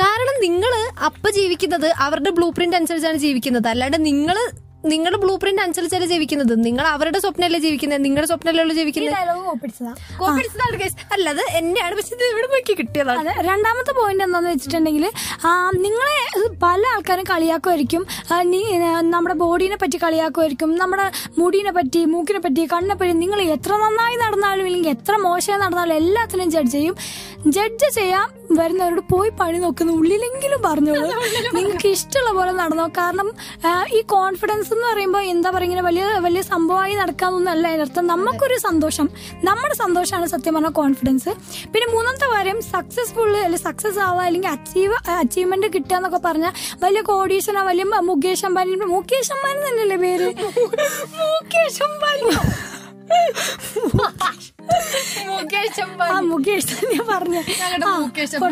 [0.00, 0.72] കാരണം നിങ്ങൾ
[1.08, 3.68] അപ്പ ജീവിക്കുന്നത് അവരുടെ ബ്ലൂ പ്രിന്റ് അനുസരിച്ചാണ് ജീവിക്കുന്നത്.
[3.68, 4.36] അല്ലാണ്ട് നിങ്ങൾ
[4.92, 6.52] നിങ്ങളുടെ ബ്ലൂ പ്രിന്റ് അനുസരിച്ചല്ലേ ജീവിക്കുന്നത്?
[6.66, 8.02] നിങ്ങൾ അവരുടെ സ്വപ്നമല്ലേ ജീവിക്കുന്നത്?
[8.06, 9.16] നിങ്ങളുടെ സ്വപ്നമല്ലോ ജീവിക്കുന്നത്.
[11.16, 13.32] അല്ലത് എന്നെയാണ് പക്ഷെ ഇവിടെ നോക്കി കിട്ടിയതാണ്.
[13.48, 15.06] രണ്ടാമത്തെ പോയിന്റ് എന്താന്ന് വെച്ചിട്ടുണ്ടെങ്കിൽ
[15.86, 16.18] നിങ്ങളെ
[16.66, 18.02] പല ആൾക്കാരും കളിയാക്കുമായിരിക്കും.
[19.14, 20.70] നമ്മുടെ ബോഡീനെ പറ്റി കളിയാക്കുമായിരിക്കും.
[20.82, 21.06] നമ്മുടെ
[21.40, 26.50] മുടിനെ പറ്റി മൂക്കിനെ പറ്റി കണ്ണിനെ പറ്റി നിങ്ങൾ എത്ര നന്നായി നടന്നാലും ഇല്ലെങ്കിൽ എത്ര മോശമായി നടന്നാലും എല്ലാത്തിനും
[26.56, 26.96] ജഡ്ജ് ചെയ്യും.
[27.56, 28.26] ജഡ്ജ് ചെയ്യാൻ
[28.58, 31.06] വരുന്നവരോട് പോയി പണി നോക്കുന്ന ഉള്ളിലെങ്കിലും പറഞ്ഞോളൂ.
[31.56, 32.86] നിങ്ങൾക്ക് ഇഷ്ടമുള്ള പോലെ നടന്നോ?
[32.98, 33.28] കാരണം
[33.96, 39.06] ഈ കോൺഫിഡൻസ് എന്ന് പറയുമ്പോൾ എന്താ പറയുക ഇങ്ങനെ വലിയ വലിയ സംഭവമായി നടക്കാന്നൊന്നല്ല അതിനർത്ഥം നമുക്കൊരു സന്തോഷം.
[39.48, 41.32] നമ്മുടെ സന്തോഷമാണ് സത്യം പറഞ്ഞ കോൺഫിഡൻസ്
[41.74, 46.52] പിന്നെ മൂന്നാമത്തെ കാര്യം സക്സസ്ഫുൾ അല്ലെങ്കിൽ സക്സസ് ആവുക അല്ലെങ്കിൽ അച്ചീവ് അച്ചീവ്മെന്റ് കിട്ടുക എന്നൊക്കെ പറഞ്ഞാൽ
[46.84, 50.28] വലിയ കോടീശ്വര വലിയ മുകേഷ് അംബാനി മുകേഷ് അംബാനി തന്നെയല്ലേ പേര്
[51.20, 51.80] മുകേഷ്
[57.34, 57.86] ഞങ്ങളുടെ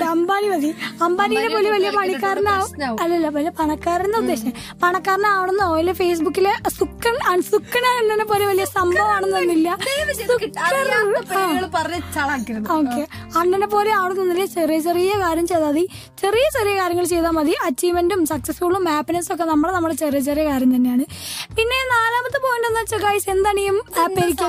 [0.06, 0.70] അംബാനി മതി.
[1.02, 8.46] അംബാനിനെ പോലെ വലിയ പണിക്കാരനാവും അല്ലല്ല വലിയ പണക്കാരനെ ഉദ്ദേശം പണക്കാരനാവണമെന്നോ അല്ലെ ഫേസ്ബുക്കിലെ സുക്കൻ അൺസുക്കൻ എന്നെ പോലെ
[8.46, 9.68] വലിയ സംഭവമാണെന്നൊന്നുമില്ല
[12.72, 13.02] ഓക്കെ.
[13.38, 15.84] അണ്ണനെ പോലെ ആവണമെന്നില്ല ചെറിയ ചെറിയ കാര്യം ചെയ്താൽ മതി.
[16.22, 17.54] ചെറിയ ചെറിയ കാര്യങ്ങൾ ചെയ്താൽ മതി.
[17.64, 21.04] അച്ചീവ്മെന്റും സക്സസ്ഫുള്ളും ഹാപ്പിനെസ്സും ഒക്കെ നമ്മുടെ നമ്മുടെ ചെറിയ ചെറിയ കാര്യം തന്നെയാണ്.
[21.56, 23.68] പിന്നെ നാലാമത്തെ പോയിന്റ് എന്ന് വെച്ചാൽ ഗൈസ് എന്താണ് ഈ
[23.98, 24.44] ആപ്പ് എനിക്ക്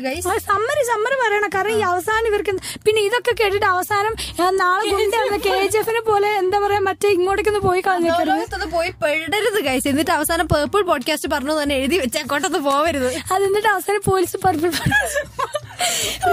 [0.00, 1.50] ഗൈസ് സമ്മറി സമ്മറി പറയണം.
[1.54, 2.64] കാരണം ഈ അവസാനം ഇവർക്ക് എന്ത്-
[2.98, 4.12] പിന്നെ ഇതൊക്കെ കേട്ടിട്ട് അവസാനം
[4.56, 9.86] നാളെ ഗുണ്ടാണ് കെ ജി എഫിനെ പോലെ എന്താ പറയാ മറ്റേ ഇങ്ങോട്ടേക്കൊന്ന് പോയി കളഞ്ഞേക്കരുത് പോയി പെടരുത് കൈസ്
[9.92, 13.08] എന്നിട്ട് അവസാനം പേർപ്പിൾ പോഡ്കാസ്റ്റ് പറഞ്ഞു തന്നെ എഴുതി വെച്ചാൽ കൊണ്ടൊന്ന് പോവരുത്.
[13.32, 14.70] അത് എന്നിട്ട് അവസാനം പോലീസ് പർപ്പിൾ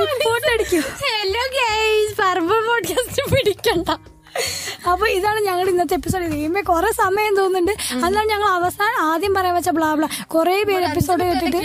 [0.01, 0.83] റിപ്പോർട്ട് അടിക്കും.
[1.05, 3.89] ഹലോ ഗൈസ് പർപ്പിൾ പോഡ്കാസ്റ്റ് പിടിക്കണ്ട.
[4.91, 7.73] അപ്പൊ ഇതാണ് ഞങ്ങളുടെ ഇന്നത്തെ എപ്പിസോഡ് ചെയ്യുമ്പോ കുറെ സമയം തോന്നുന്നുണ്ട്.
[8.05, 11.57] അതാണ് ഞങ്ങൾ അവസാനം ആദ്യം പറയാൻ വെച്ച ബ്ലാബ്ല കൊറേ പേര് എപ്പിസോഡ് കേട്ടിട്ട്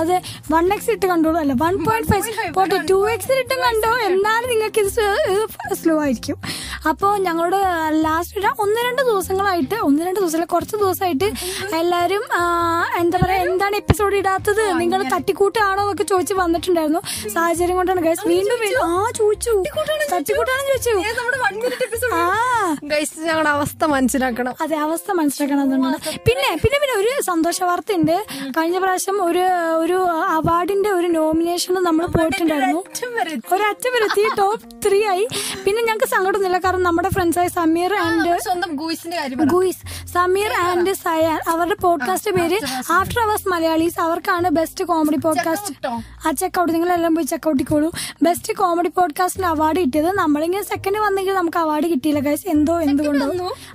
[0.00, 0.22] അതെ
[0.54, 1.38] വൺ എക്സ് ഇട്ട് കണ്ടോളൂ.
[1.38, 3.92] അല്ല വൺ പോയിന്റ് ഫൈവ് പോട്ടെ ടു എക്സ് ഇട്ടും കണ്ടോ?
[4.08, 4.90] എന്നാലും നിങ്ങൾക്ക് ഇത്
[5.80, 6.38] സ്ലോ ആയിരിക്കും.
[6.88, 7.58] അപ്പോൾ ഞങ്ങളോട്
[8.06, 11.28] ലാസ്റ്റ് ഒന്ന് രണ്ട് ദിവസങ്ങളായിട്ട് ഒന്ന് രണ്ട് ദിവസം കുറച്ച് ദിവസമായിട്ട്
[11.80, 12.24] എല്ലാരും
[13.00, 14.62] എന്താ പറയാ എന്താണ് എപ്പിസോഡ് ഇടാത്തത്?
[14.82, 17.02] നിങ്ങൾ തട്ടിക്കൂട്ടാണോ എന്നൊക്കെ ചോദിച്ച് വന്നിട്ടുണ്ടായിരുന്നു.
[17.34, 19.52] സാഹചര്യം കൊണ്ടാണ് ഗൈസ് വീണ്ടും വീണ്ടും ആ ചോദിച്ചു.
[20.14, 20.94] തട്ടിക്കൂട്ടാണെന്ന് ചോദിച്ചു.
[23.28, 24.54] ഞങ്ങളുടെ അവസ്ഥ മനസ്സിലാക്കണം.
[24.60, 25.72] അതെ അവസ്ഥ മനസ്സിലാക്കണം
[26.26, 28.16] പിന്നെ പിന്നെ പിന്നെ ഒരു സന്തോഷ വാർത്ത ഉണ്ട്
[28.56, 29.44] കഴിഞ്ഞ പ്രാവശ്യം ഒരു
[29.84, 29.98] ഒരു
[30.36, 32.80] അവാർഡിന്റെ ഒരു നോമിനേഷൻ നമ്മൾ പോയിട്ടുണ്ടായിരുന്നു.
[33.54, 34.24] ഒരറ്റം വരെ എത്തി.
[34.38, 35.26] ടോപ്പ് ത്രീ ആയി.
[35.64, 36.58] പിന്നെ ഞങ്ങൾക്ക് സങ്കടമൊന്നുമില്ല.
[36.64, 39.82] കാരണം നമ്മുടെ ഫ്രണ്ട്സായ സമീർ ആൻഡ് സ്വന്തം ഗൂയിസിന്റെ ഗുയിസ്.
[40.14, 42.56] സമീർ ആൻഡ് സയാൻ അവരുടെ പോഡ്കാസ്റ്റ് പേര്
[42.92, 44.00] ആഫ്റ്റർ അവേഴ്സ് മലയാളീസ്.
[44.00, 45.74] അവർക്കാണ് ബെസ്റ്റ് കോമഡി പോഡ്കാസ്റ്റ്?
[46.26, 47.88] ആ ചെക്കൗട്ട് നിങ്ങളെല്ലാം പോയി ചെക്കൗട്ടിക്കോളൂ
[48.22, 53.28] ബെസ്റ്റ് കോമഡി പോഡ്കാസ്റ്റിന് അവാർഡ് കിട്ടിയത് നമ്മളിങ്ങനെ സെക്കൻഡ് വന്നെങ്കിൽ നമുക്ക് അവാർഡ് കിട്ടിയില്ല ഗൈസ് എന്തോ എന്തുകൊണ്ടോ.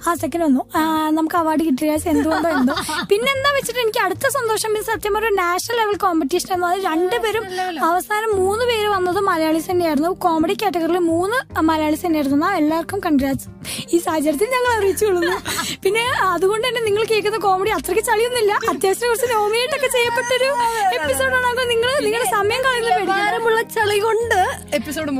[0.07, 0.63] ആ സെക്കൻഡ് വന്നു.
[1.11, 2.73] നമുക്ക് അവാർഡ് കിട്ടിയ ഗൈസ് എന്തുകൊണ്ടോ എന്തോ.
[3.11, 7.43] പിന്നെ എന്താ വെച്ചിട്ട് എനിക്ക് അടുത്ത സന്തോഷം മീൻസ് സത്യം ഒരു നാഷണൽ ലെവൽ കോമ്പറ്റീഷൻ എന്ന് പറഞ്ഞാൽ രണ്ടുപേരും
[7.89, 10.11] അവസാനം മൂന്ന് പേര് വന്നത് മലയാളീസ് തന്നെയായിരുന്നു.
[10.25, 12.25] കോമഡി കാറ്റഗറിയിൽ മൂന്ന് മലയാളീസ് തന്നെയായിരുന്നു.
[12.61, 13.47] എല്ലാവർക്കും കൺഗ്രാറ്റ്സ്
[13.93, 15.35] ഈ സാഹചര്യത്തിൽ ഞങ്ങൾ അറിയിച്ചു കൊള്ളുന്നു.
[15.85, 18.53] പിന്നെ അതുകൊണ്ട് തന്നെ നിങ്ങൾ കേൾക്കുന്ന കോമഡി അത്രയ്ക്ക് ചളിയൊന്നുമില്ല.
[18.69, 20.49] അത്യാവശ്യം കുറച്ച് നോമിനേറ്റ് ഒക്കെ ചെയ്യപ്പെട്ടൊരു
[20.97, 21.91] എപ്പിസോഡാണ് നിങ്ങൾ.
[22.05, 24.39] നിങ്ങളുടെ സമയം കളയുന്ന ചളി കൊണ്ട്
[24.73, 25.11] എപ്പിസോഡ്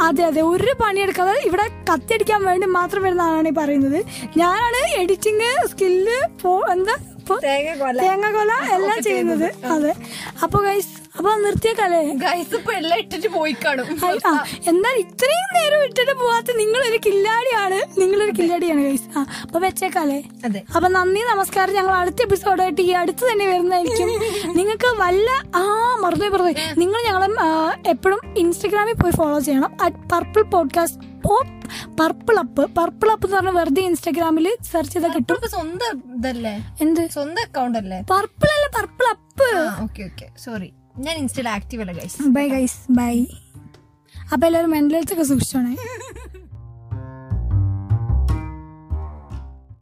[0.00, 0.42] അതെ അതെ.
[0.42, 3.98] ഒരു പണിയെടുക്കാതെ ഇവിടെ കത്തിയടിക്കാൻ വേണ്ടി മാത്രം വരുന്ന ആളാണ് ഈ പറയുന്നത്.
[4.36, 6.18] ഞാനാണ് എഡിറ്റിംഗ് സ്കില്ല്
[6.72, 6.96] എന്താ?
[7.44, 8.52] തേങ്ങ കൊല.
[8.76, 9.48] എല്ലാം ചെയ്യുന്നത്.
[9.66, 9.94] അതെ.
[10.42, 13.86] അപ്പൊ ഗൈസ് അപ്പൊ നിർത്തിയേക്കാലേ ഗൈസ് പെള്ള ഇട്ടിട്ട് പോയി കാണും.
[14.70, 17.78] എന്നാൽ ഇത്രയും നേരം ഇട്ടിട്ട് പോവാത്ത നിങ്ങളൊരു കില്ലാടിയാണ്.
[18.02, 20.18] നിങ്ങളൊരു കില്ലാടിയാണ് ഗൈസ് ആ അപ്പൊ വെച്ചേക്കാലേ
[20.76, 21.74] അപ്പൊ നന്ദി നമസ്കാരം.
[21.78, 24.08] ഞങ്ങൾ അടുത്ത എപ്പിസോഡായിട്ട് ഈ അടുത്ത് തന്നെ വരുന്നതായിരിക്കും.
[24.58, 25.28] നിങ്ങൾക്ക് വല്ല
[25.60, 25.64] ആ
[26.04, 27.28] മറന്നു പറഞ്ഞു നിങ്ങൾ ഞങ്ങളെ
[27.94, 29.72] എപ്പോഴും ഇൻസ്റ്റഗ്രാമിൽ പോയി ഫോളോ ചെയ്യണം.
[29.86, 31.06] At purple podcast
[31.98, 35.36] purple up purple up എന്ന് പറഞ്ഞ വെറുതെ ഇൻസ്റ്റാഗ്രാമിൽ സെർച്ച് ചെയ്താൽ കിട്ടും.
[35.54, 36.54] സ്വന്തം ഇതല്ലേ?
[36.84, 37.02] എന്ത്?
[37.16, 37.98] സ്വന്തം അക്കൗണ്ട് അല്ലേ?
[38.12, 39.48] പർപ്പിൾ അല്ല purple up
[39.84, 43.14] okay okay sorry ഞാൻ ഇൻസ്റ്റയിൽ ആക്റ്റീവ് അല്ല ഗൈസ് ബൈ ഗൈസ് ബൈ
[44.32, 45.74] അപ്പൊ എല്ലാവരും മെന്റൽ ഹെൽത്ത് ഒക്കെ സൂക്ഷിച്ചോണേ.